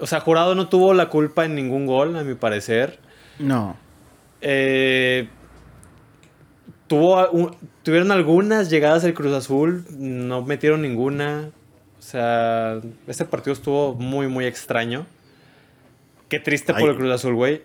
[0.00, 2.98] O sea, Jurado no tuvo la culpa en ningún gol, a mi parecer.
[3.38, 3.76] No.
[4.40, 5.28] Eh,
[6.86, 11.50] tuvo un- tuvieron algunas llegadas el Cruz Azul, no metieron ninguna.
[11.98, 15.06] O sea, este partido estuvo muy, muy extraño.
[16.28, 17.62] Qué triste por el Cruz Azul, güey.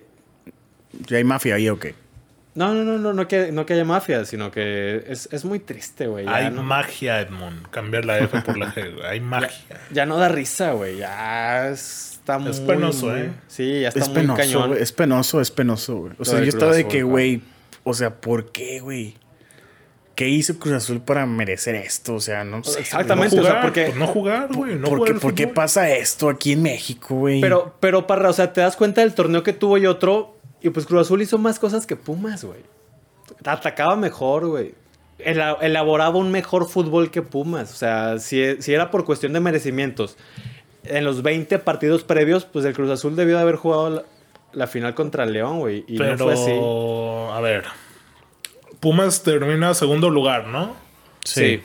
[1.08, 1.96] ¿Ya hay mafia ahí o qué?
[2.56, 5.60] No, no, no, no, no que, no que haya mafia, sino que es, es muy
[5.60, 6.28] triste, güey.
[6.28, 7.68] Hay no- magia, Edmond.
[7.72, 9.06] Cambiar la F por la G, güey.
[9.08, 9.80] Hay magia.
[9.92, 10.98] Ya no da risa, güey.
[10.98, 12.54] Ya está muy.
[12.60, 13.32] penoso, muy- ¿eh?
[13.48, 14.78] Sí, ya está Es muy penoso, cañón.
[14.80, 16.14] es penoso, es penoso, güey.
[16.20, 17.42] O sea, yo estaba de que, güey,
[17.84, 19.16] o sea, ¿por qué, güey?
[20.16, 22.14] ¿Qué hizo Cruz Azul para merecer esto?
[22.14, 22.82] O sea, no sé.
[22.82, 23.36] Exactamente.
[23.36, 24.76] no o sea, jugar, porque- pues no jugar, güey.
[24.76, 27.42] No ¿Por jugar qué, al por qué pasa esto aquí en México, güey?
[27.42, 30.38] Pero, pero, Parra, o sea, te das cuenta del torneo que tuvo y otro.
[30.64, 32.62] Y pues Cruz Azul hizo más cosas que Pumas, güey.
[33.46, 34.74] Atacaba mejor, güey.
[35.20, 37.72] Ela- elaboraba un mejor fútbol que Pumas.
[37.72, 40.18] O sea, si, si era por cuestión de merecimientos.
[40.86, 44.04] en los 20 partidos previos, pues el Cruz Azul debió de haber jugado la,
[44.52, 45.86] la final contra el León, güey.
[45.88, 46.52] Y Pero, no fue así.
[47.38, 47.64] a ver.
[48.80, 50.76] Pumas termina segundo lugar, ¿no?
[51.24, 51.62] Sí.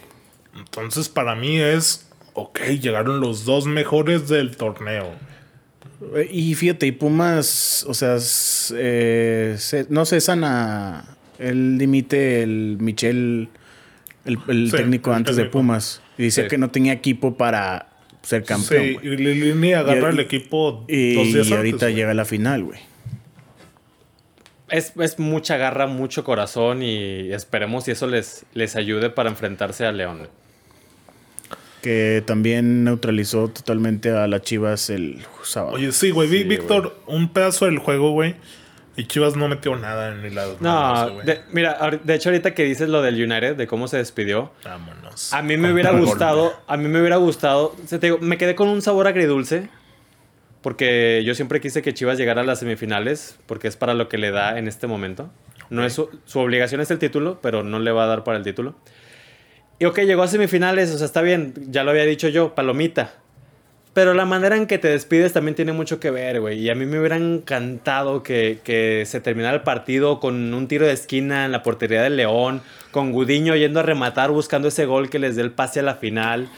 [0.57, 2.09] Entonces, para mí es.
[2.35, 5.07] Ok, llegaron los dos mejores del torneo.
[6.31, 8.17] Y fíjate, y Pumas, o sea,
[8.77, 11.17] eh, se- no cesan a.
[11.39, 13.49] Él dimite el Michel,
[14.25, 15.47] el, el Sí, técnico el antes de.
[15.47, 16.01] Pumas.
[16.17, 16.49] Y dice Sí.
[16.49, 17.89] que no tenía equipo para
[18.23, 18.85] ser campeón.
[18.85, 19.07] sí, güey.
[19.09, 22.65] y Lilini agarra Y- el equipo Y, dos días ahorita antes, llega a la final,
[22.65, 22.79] güey.
[24.71, 29.87] Es, es mucha garra, mucho corazón y esperemos si eso les, les ayude para enfrentarse
[29.87, 30.29] a León.
[31.83, 35.75] Que también neutralizó totalmente a las Chivas el sábado.
[35.77, 36.29] Oye, sí, güey.
[36.29, 38.35] Vi, Sí, Víctor, un pedazo del juego, güey.
[38.97, 40.57] Y Chivas no metió nada en el lado.
[40.59, 44.51] No, de, mira, de hecho ahorita que dices lo del United, de cómo se despidió,
[44.65, 45.33] Vámonos.
[45.33, 48.39] a mí me hubiera gustado, a mí me hubiera gustado, o sea, te digo, me
[48.39, 49.69] quedé con un sabor agridulce,
[50.63, 54.19] porque yo siempre quise que Chivas llegara a las semifinales, porque es para lo que
[54.19, 55.31] le da en este momento.
[55.71, 58.39] No es su, su obligación es el título, pero no le va a dar para
[58.39, 58.75] el título.
[59.79, 63.13] Y ok, llegó a semifinales, o sea, está bien, ya lo había dicho yo, palomita.
[63.95, 66.59] Pero la manera en que te despides también tiene mucho que ver, güey.
[66.61, 70.87] Y a mí me hubiera encantado que, que se terminara el partido con un tiro
[70.87, 72.61] de esquina en la portería del León,
[72.93, 75.95] con Gudiño yendo a rematar buscando ese gol que les dé el pase a la
[75.97, 76.49] final.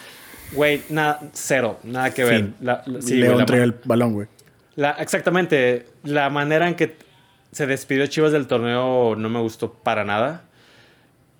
[0.52, 2.48] Güey, nada, cero, nada que ver.
[2.60, 4.26] La- la- sí, güey, León la trae el balón, güey.
[4.98, 5.86] exactamente.
[6.04, 6.96] La manera en que
[7.52, 10.42] se despidió Chivas del torneo no me gustó para nada.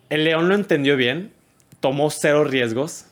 [0.09, 1.33] El León lo entendió bien.
[1.81, 3.07] Tomó cero riesgos.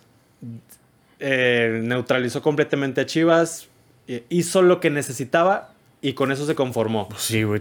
[1.20, 3.68] eh, neutralizó completamente a Chivas.
[4.06, 7.08] eh, hizo lo que necesitaba y con eso se conformó.
[7.08, 7.60] Pues sí, güey.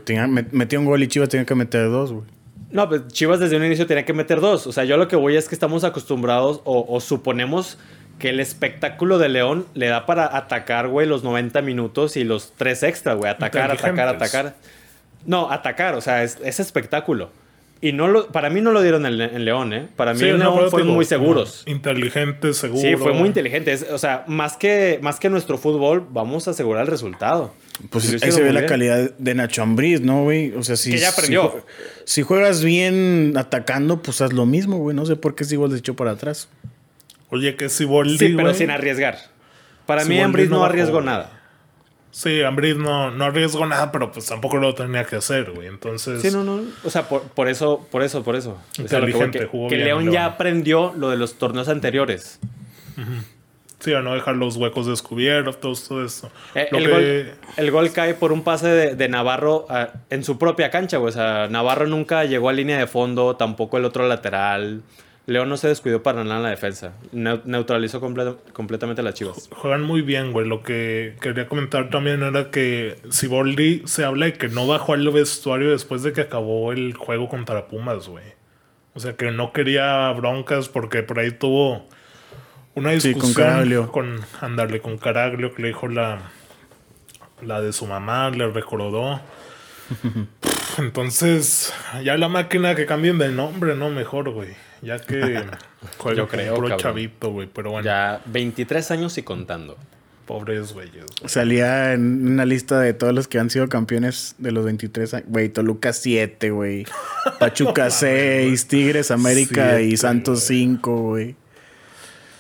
[0.52, 2.26] Metió un gol y Chivas tenía que meter dos, güey.
[2.72, 4.68] No, pues Chivas desde un inicio tenía que meter dos.
[4.68, 7.78] O sea, yo lo que voy es que estamos acostumbrados o, o suponemos
[8.20, 12.54] que el espectáculo de León le da para atacar, güey, los 90 minutos y los
[12.58, 13.30] tres extra, güey.
[13.32, 14.56] Atacar, atacar, atacar.
[15.26, 17.30] No, atacar, o sea, es, es espectáculo.
[17.80, 19.88] Y no lo, para mí no lo dieron en, en León, ¿eh?
[19.96, 21.64] Para mí Sí, en no, León fueron muy seguros.
[21.68, 22.82] Inteligente, seguro.
[22.82, 23.72] Sí, fue muy inteligente.
[23.72, 27.54] Es- o sea, más que, más que nuestro fútbol, vamos a asegurar el resultado.
[27.92, 28.70] Pues ahí se ve la bien.
[28.70, 30.52] calidad de Nacho Ambriz, ¿no, güey?
[30.54, 31.64] O sea, si, Que ya si aprendió.
[32.06, 34.96] Si, juegas bien atacando, pues haz lo mismo, güey.
[34.96, 36.50] No sé por qué de hecho para atrás.
[37.30, 39.18] Oye, que si Boldi, Sí, pero güey, sin arriesgar.
[39.86, 41.37] Para mí, Ambris no no arriesgó nada.
[42.12, 45.68] Sí, Ambris no, no arriesgó nada, pero pues tampoco lo tenía que hacer, güey.
[45.68, 46.62] Entonces, Sí, no, no.
[46.84, 48.58] O sea, por, por eso, por eso, por eso.
[48.72, 50.14] O sea, Inteligente, jugó que bien León León.
[50.14, 52.40] ya aprendió lo de los torneos anteriores.
[53.80, 56.32] sí, a no dejar los huecos descubiertos, todo eso.
[56.56, 60.24] Eh, el, que- gol, el gol cae por un pase de, de Navarro ah, en
[60.24, 61.10] su propia cancha, güey.
[61.10, 64.82] O sea, Navarro nunca llegó a línea de fondo, tampoco el otro lateral.
[65.28, 66.94] León no se descuidó para nada en la defensa.
[67.14, 69.50] Neu- neutralizó comple- completamente a las chivas.
[69.52, 70.48] Juegan muy bien, güey.
[70.48, 75.08] Lo que quería comentar también era que Siboldi se habla de que no bajó al
[75.12, 78.24] vestuario después de que acabó el juego contra Pumas, güey.
[78.94, 81.86] O sea, que no quería broncas porque por ahí tuvo
[82.74, 83.92] una Sí, discusión con Caraglio.
[83.92, 86.32] con andarle con Caraglio que le dijo la
[87.42, 89.20] la de su mamá, le recordó.
[90.78, 94.50] Entonces, ya la máquina que cambien de nombre, no mejor, güey.
[94.82, 95.44] Ya que
[95.98, 96.80] juega Yo creo, puro cabrón.
[96.84, 99.78] chavito, güey, pero bueno, Ya 23 años y contando.
[100.26, 101.06] pobres güeyes.
[101.20, 101.30] güey.
[101.30, 105.28] Salía en una lista de todos los que han sido campeones de los 23 años.
[105.30, 106.86] Güey, Toluca 7, güey.
[107.40, 110.60] Pachuca 6, Tigres, América y Santos güey.
[110.60, 111.36] 5, güey.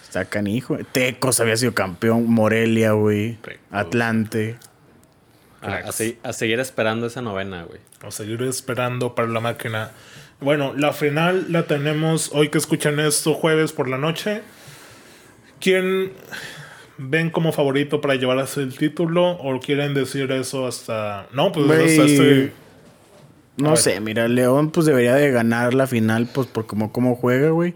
[0.03, 0.73] Está canijo.
[0.75, 0.85] güey.
[0.91, 2.29] Tecos había sido campeón.
[2.29, 3.37] Morelia, güey.
[3.71, 4.57] Atlante.
[5.61, 7.79] A, a a seguir esperando esa novena, güey.
[8.05, 9.91] A seguir esperando para la máquina.
[10.39, 14.41] Bueno, la final la tenemos hoy que escuchan esto, jueves por la noche.
[15.59, 16.11] ¿Quién
[16.99, 19.31] ven como favorito para llevarse el título?
[19.31, 21.27] ¿O quieren decir eso hasta.?
[21.33, 22.53] No, pues hasta este.
[23.57, 23.77] No ver.
[23.79, 27.73] sé, mira, León pues debería de ganar la final pues por cómo, cómo juega, güey.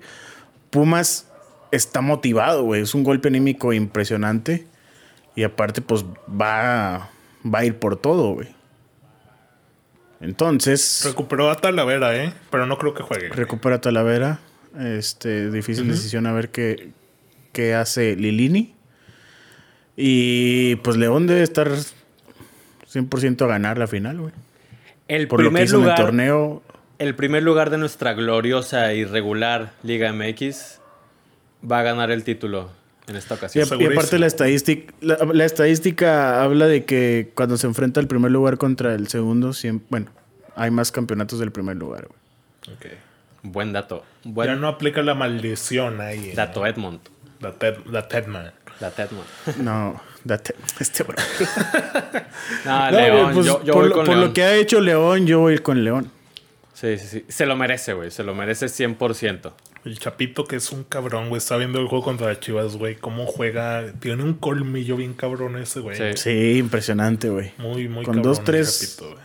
[0.69, 1.27] Pumas
[1.71, 2.83] está motivado, güey.
[2.83, 4.67] Es un golpe anímico impresionante.
[5.35, 7.09] Y aparte pues va,
[7.43, 8.49] va a ir por todo, güey.
[10.21, 12.33] Entonces, Recuperó a Talavera, ¿eh?
[12.49, 13.29] Pero no creo que juegue.
[13.29, 14.39] recupera a Talavera.
[14.79, 16.91] Este, difícil decisión a ver qué,
[17.51, 18.73] qué hace Lilini.
[19.97, 21.69] Y pues León debe estar
[22.91, 24.33] 100% a ganar la final, güey.
[25.07, 26.63] El Por lo que primer hizo en el lugar, torneo,
[26.99, 30.79] el primer lugar de nuestra gloriosa y regular Liga MX
[31.69, 32.69] va a ganar el título
[33.07, 33.67] en esta ocasión.
[33.79, 38.31] y aparte la estadística, la, la estadística habla de que cuando se enfrenta el primer
[38.31, 40.11] lugar contra el segundo, siempre, bueno,
[40.55, 42.07] hay más campeonatos del primer lugar.
[42.07, 42.75] güey.
[42.77, 42.85] Ok.
[43.43, 44.03] Buen dato.
[44.23, 46.29] Ya Buen no aplica la maldición ahí.
[46.29, 46.33] ¿eh?
[46.35, 46.99] dato, Edmond.
[47.39, 48.51] La, Ted- la Tedman.
[48.79, 49.23] La Tetman.
[49.63, 51.15] No, date, este bro.
[52.65, 53.33] No, No, León.
[53.33, 54.27] pues, yo yo por voy lo- con por León.
[54.27, 56.11] lo que ha hecho León, yo voy con León.
[56.73, 57.25] Sí, sí, sí.
[57.27, 58.11] Se lo merece, güey.
[58.11, 59.51] Se lo merece 100%.
[59.83, 61.39] El Chapito, que es un cabrón, güey.
[61.39, 62.95] Está viendo el juego contra las Chivas, güey.
[62.95, 63.91] Cómo juega.
[63.99, 65.97] Tiene un colmillo bien cabrón ese, güey.
[65.97, 66.17] Sí.
[66.17, 67.51] Sí, impresionante, güey.
[67.57, 68.23] Muy, muy Con cabrón.
[68.23, 69.19] dos, el tres- Chapito.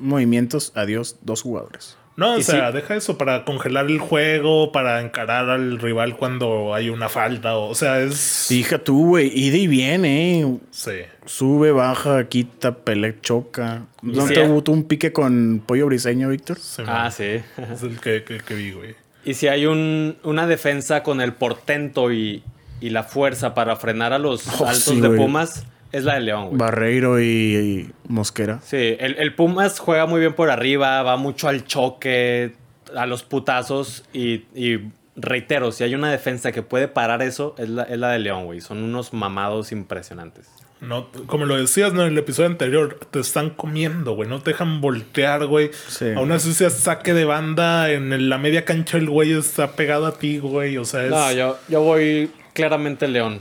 [0.00, 1.96] Movimientos, adiós, dos jugadores.
[2.16, 2.76] No, o Y sea, sí.
[2.76, 7.56] deja eso para congelar el juego, para encarar al rival cuando hay una falta.
[7.56, 8.50] O, o sea, es.
[8.50, 10.58] Hija tú, güey, ida y viene, eh.
[10.72, 10.92] Sí.
[11.26, 13.86] Sube, baja, quita, pelea, choca.
[14.02, 14.48] ¿No sí, te eh.
[14.48, 16.58] hubo un pique con Pollo Briseño, Víctor?
[16.58, 17.12] sí, Ah, man.
[17.12, 17.40] sí.
[17.72, 18.96] Es el que, que, que vi, güey.
[19.28, 22.42] Y si hay un, una defensa con el portento y,
[22.80, 25.20] y la fuerza para frenar a los Oh, altos sí, de güey.
[25.20, 26.58] Pumas, es la de León, güey.
[26.58, 28.60] Barreiro y, y Mosquera.
[28.64, 32.54] Sí, el, el Pumas juega muy bien por arriba, va mucho al choque,
[32.96, 34.78] a los putazos y, y
[35.14, 38.46] reitero, si hay una defensa que puede parar eso, es la, es la de León,
[38.46, 38.62] güey.
[38.62, 40.48] Son unos mamados impresionantes.
[40.80, 42.02] No, como lo decías ¿no?
[42.02, 44.28] en el episodio anterior, te están comiendo, güey.
[44.28, 45.70] No te dejan voltear, güey.
[45.88, 46.06] Sí.
[46.16, 50.06] Aún así se saque de banda en el- la media cancha el güey está pegado
[50.06, 50.76] a ti, güey.
[50.78, 51.10] O sea, es...
[51.10, 53.40] No, yo, yo voy claramente León.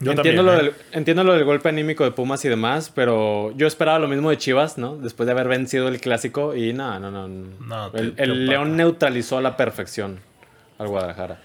[0.00, 0.56] Yo entiendo, también, lo ¿eh?
[0.56, 4.28] del, entiendo lo del golpe anímico de Pumas y demás, pero yo esperaba lo mismo
[4.28, 4.96] de Chivas, ¿no?
[4.96, 7.28] Después de haber vencido el clásico y no, no, no.
[7.28, 8.46] No, te- el el.
[8.46, 10.18] León neutralizó a la perfección
[10.78, 11.40] al Guadalajara.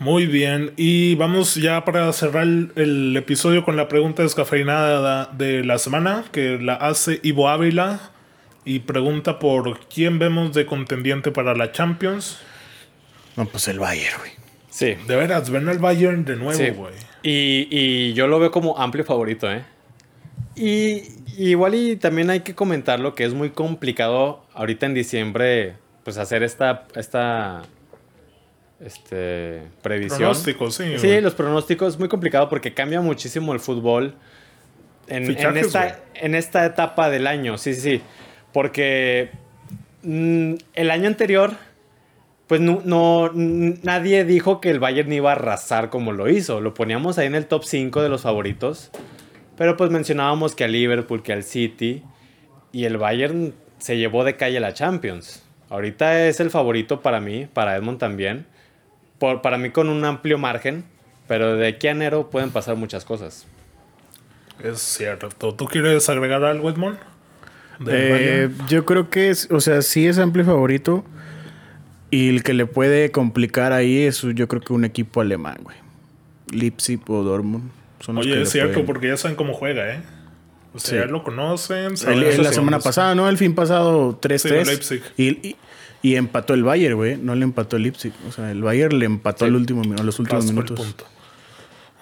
[0.00, 0.72] Muy bien.
[0.76, 6.24] Y vamos ya para cerrar el, el episodio con la pregunta descafeinada de la semana,
[6.32, 8.00] que la hace Ivo Ávila.
[8.64, 12.38] Y pregunta por quién vemos de contendiente para la Champions.
[13.36, 14.32] No, pues el Bayern, güey.
[14.70, 14.96] Sí.
[15.06, 16.70] De veras, ven al Bayern de nuevo, Sí.
[16.70, 16.92] güey.
[17.22, 19.64] Y, y yo lo veo como amplio favorito, ¿eh?
[20.56, 21.02] Y,
[21.36, 25.74] y igual y también hay que comentarlo que es muy complicado ahorita en diciembre
[26.04, 27.62] pues hacer esta, esta
[28.84, 30.18] este, previsión.
[30.18, 30.98] Pronóstico, sí.
[30.98, 31.20] Sí, güey.
[31.20, 34.14] los pronósticos es muy complicado porque cambia muchísimo el fútbol
[35.06, 37.58] en, esta, en esta etapa del año.
[37.58, 38.02] Sí, sí, sí.
[38.52, 39.30] Porque
[40.02, 41.52] mm, el año anterior,
[42.46, 46.60] pues no, nadie dijo que el Bayern iba a arrasar como lo hizo.
[46.60, 48.90] Lo poníamos ahí en el top 5 de los favoritos.
[49.56, 52.02] Pero pues mencionábamos que al Liverpool, que al City.
[52.72, 55.42] Y el Bayern se llevó de calle la Champions.
[55.68, 58.46] Ahorita es el favorito para mí, para Edmond también.
[59.20, 60.84] Por, para mí con un amplio margen.
[61.28, 63.46] Pero de aquí a enero pueden pasar muchas cosas.
[64.64, 65.28] Es cierto.
[65.52, 66.98] ¿Tú quieres agregar algo, Edmond?
[67.88, 71.04] Eh, yo creo que es, o sea, sí es amplio favorito.
[72.10, 75.76] Y el que le puede complicar ahí es, yo creo que un equipo alemán, güey.
[76.50, 77.70] Leipzig o Dortmund.
[78.00, 80.02] Son los que Oye, es cierto, pueden- porque ya saben cómo juega, ¿eh?
[80.74, 81.06] O sea, Sí.
[81.06, 81.92] ya lo conocen.
[81.92, 83.28] El- saben el- esos la semana pasada, ¿no?
[83.28, 84.64] El fin pasado 3-3.
[84.66, 85.02] Sí, Leipzig.
[85.16, 85.56] y, y,
[86.02, 87.16] y empató el Bayern, güey.
[87.16, 88.12] No le empató el Leipzig.
[88.28, 89.48] O sea, el Bayern le empató Sí.
[89.50, 90.78] al último, a los últimos Rascó el minutos.
[90.86, 91.04] punto.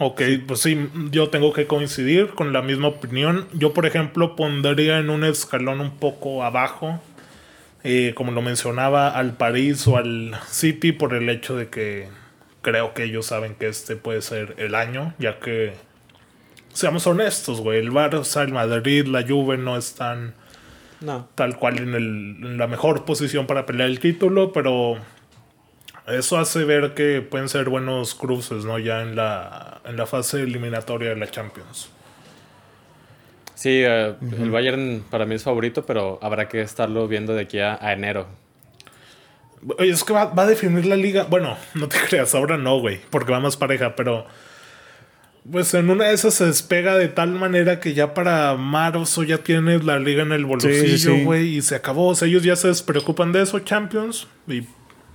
[0.00, 3.48] Ok, pues sí, yo tengo que coincidir con la misma opinión.
[3.52, 7.00] Yo, por ejemplo, pondría en un escalón un poco abajo,
[7.82, 12.08] eh, como lo mencionaba, al París o al City por el hecho de que
[12.62, 15.72] creo que ellos saben que este puede ser el año, ya que,
[16.72, 20.34] seamos honestos, güey, el Barça, el Madrid, la Juve no están
[21.00, 21.28] No.
[21.34, 24.96] tal cual en, el- en la mejor posición para pelear el título, pero
[26.06, 28.78] eso hace ver que pueden ser buenos cruces, ¿no?
[28.78, 31.90] Ya en la, en la fase eliminatoria de la Champions.
[33.54, 37.58] Sí, eh, el Bayern para mí es favorito, pero habrá que estarlo viendo de aquí
[37.58, 38.26] a, a enero.
[39.78, 41.24] Oye, es que va, va a definir la liga.
[41.28, 44.26] Bueno, no te creas, ahora no, güey, porque va más pareja, pero.
[45.50, 49.38] Pues en una de esas se despega de tal manera que ya para marzo ya
[49.38, 51.24] tienes la liga en el bolsillo, sí.
[51.24, 52.08] güey, y se acabó.
[52.08, 54.62] O sea, ellos ya se despreocupan de eso, Champions, y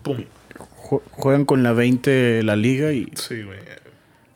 [0.01, 0.23] pum.
[0.77, 3.59] Jue- Juegan con la 20 la liga y Sí, güey.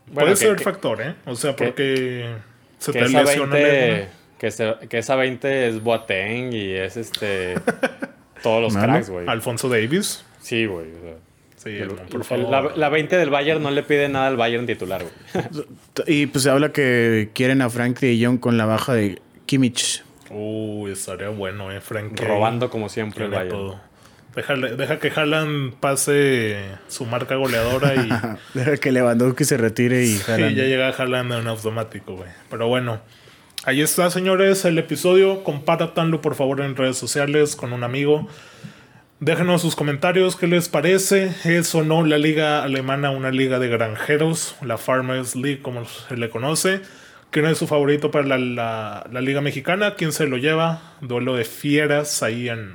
[0.07, 1.15] Bueno, Puede que- ser que- factor, ¿eh?
[1.25, 2.35] O sea, que- porque
[2.79, 4.07] se Que te esa, lesiona 20, luego,
[4.39, 7.55] que, se- que esa 20 es Boateng y es este...
[8.43, 9.27] todos los cracks, güey.
[9.27, 10.23] Alfonso Davis.
[10.41, 10.85] Sí, güey.
[10.93, 11.13] o sea,
[11.67, 11.79] Sí,
[12.11, 12.49] por favor.
[12.49, 15.65] la, la 20 del Bayern no le pide nada al Bayern titular, güey.
[16.07, 20.03] y pues se habla que quieren a Frank de Jong con la baja de Kimmich.
[20.29, 21.79] Uy, estaría bueno, ¿eh?
[21.81, 22.19] Frank.
[22.19, 23.49] Robando como siempre el Bayern.
[23.49, 23.79] todo.
[24.35, 26.57] Déjale- deja que Haaland pase
[26.87, 28.09] su marca goleadora y,
[28.57, 30.53] Deja que Lewandowski se retire y y jalan.
[30.53, 32.29] ya llega Haaland en automático, güey.
[32.49, 32.99] Pero bueno,
[33.63, 35.43] ahí está, señores, el episodio.
[35.43, 38.27] Compártanlo, por favor, en redes sociales con un amigo.
[39.19, 41.31] Déjenos sus comentarios, ¿qué les parece?
[41.43, 44.55] ¿Es o no la liga alemana una liga de granjeros?
[44.61, 46.81] La Farmers League, como se le conoce.
[47.31, 49.95] ¿Quién es su favorito para la, la- la liga mexicana?
[49.95, 50.93] ¿Quién se lo lleva?
[51.01, 52.73] Duelo de fieras ahí en,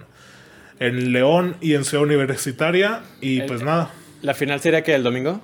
[0.80, 3.02] en León y en Ciudad Universitaria.
[3.20, 3.90] Y El- pues nada.
[4.20, 5.40] ¿La final sería que el domingo?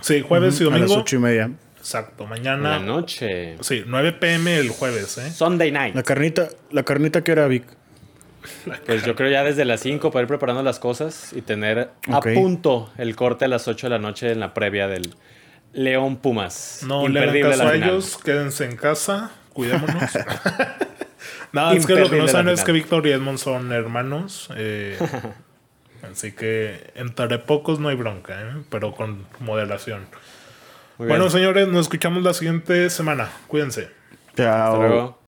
[0.00, 1.00] Sí, jueves y A las domingo.
[1.00, 1.50] ocho y media.
[1.78, 2.70] Exacto, mañana.
[2.70, 3.56] la noche.
[3.60, 5.30] Sí, 9 pm el jueves, ¿eh?
[5.30, 5.94] Sunday night.
[5.94, 7.64] La carnita, la carnita que era Vic.
[8.86, 12.20] Pues yo creo ya desde las 5 para ir preparando las cosas y tener a
[12.20, 15.14] punto el corte a las 8 de la noche en la previa del
[15.72, 16.80] León Pumas.
[16.86, 17.88] No le hagan Imperdible caso la a final.
[17.90, 20.10] ellos, quédense en casa, cuidémonos.
[21.52, 24.48] Nada, es que lo que no saben es que Víctor y Edmond son hermanos.
[24.56, 24.98] eh,
[26.12, 28.62] así que entre pocos no hay bronca, ¿eh?
[28.70, 30.06] pero con moderación.
[30.98, 31.32] Muy Bueno, bien.
[31.32, 33.28] señores, nos escuchamos la siguiente semana.
[33.48, 33.88] Cuídense.
[34.30, 34.76] Hasta Chao.
[34.80, 35.18] luego.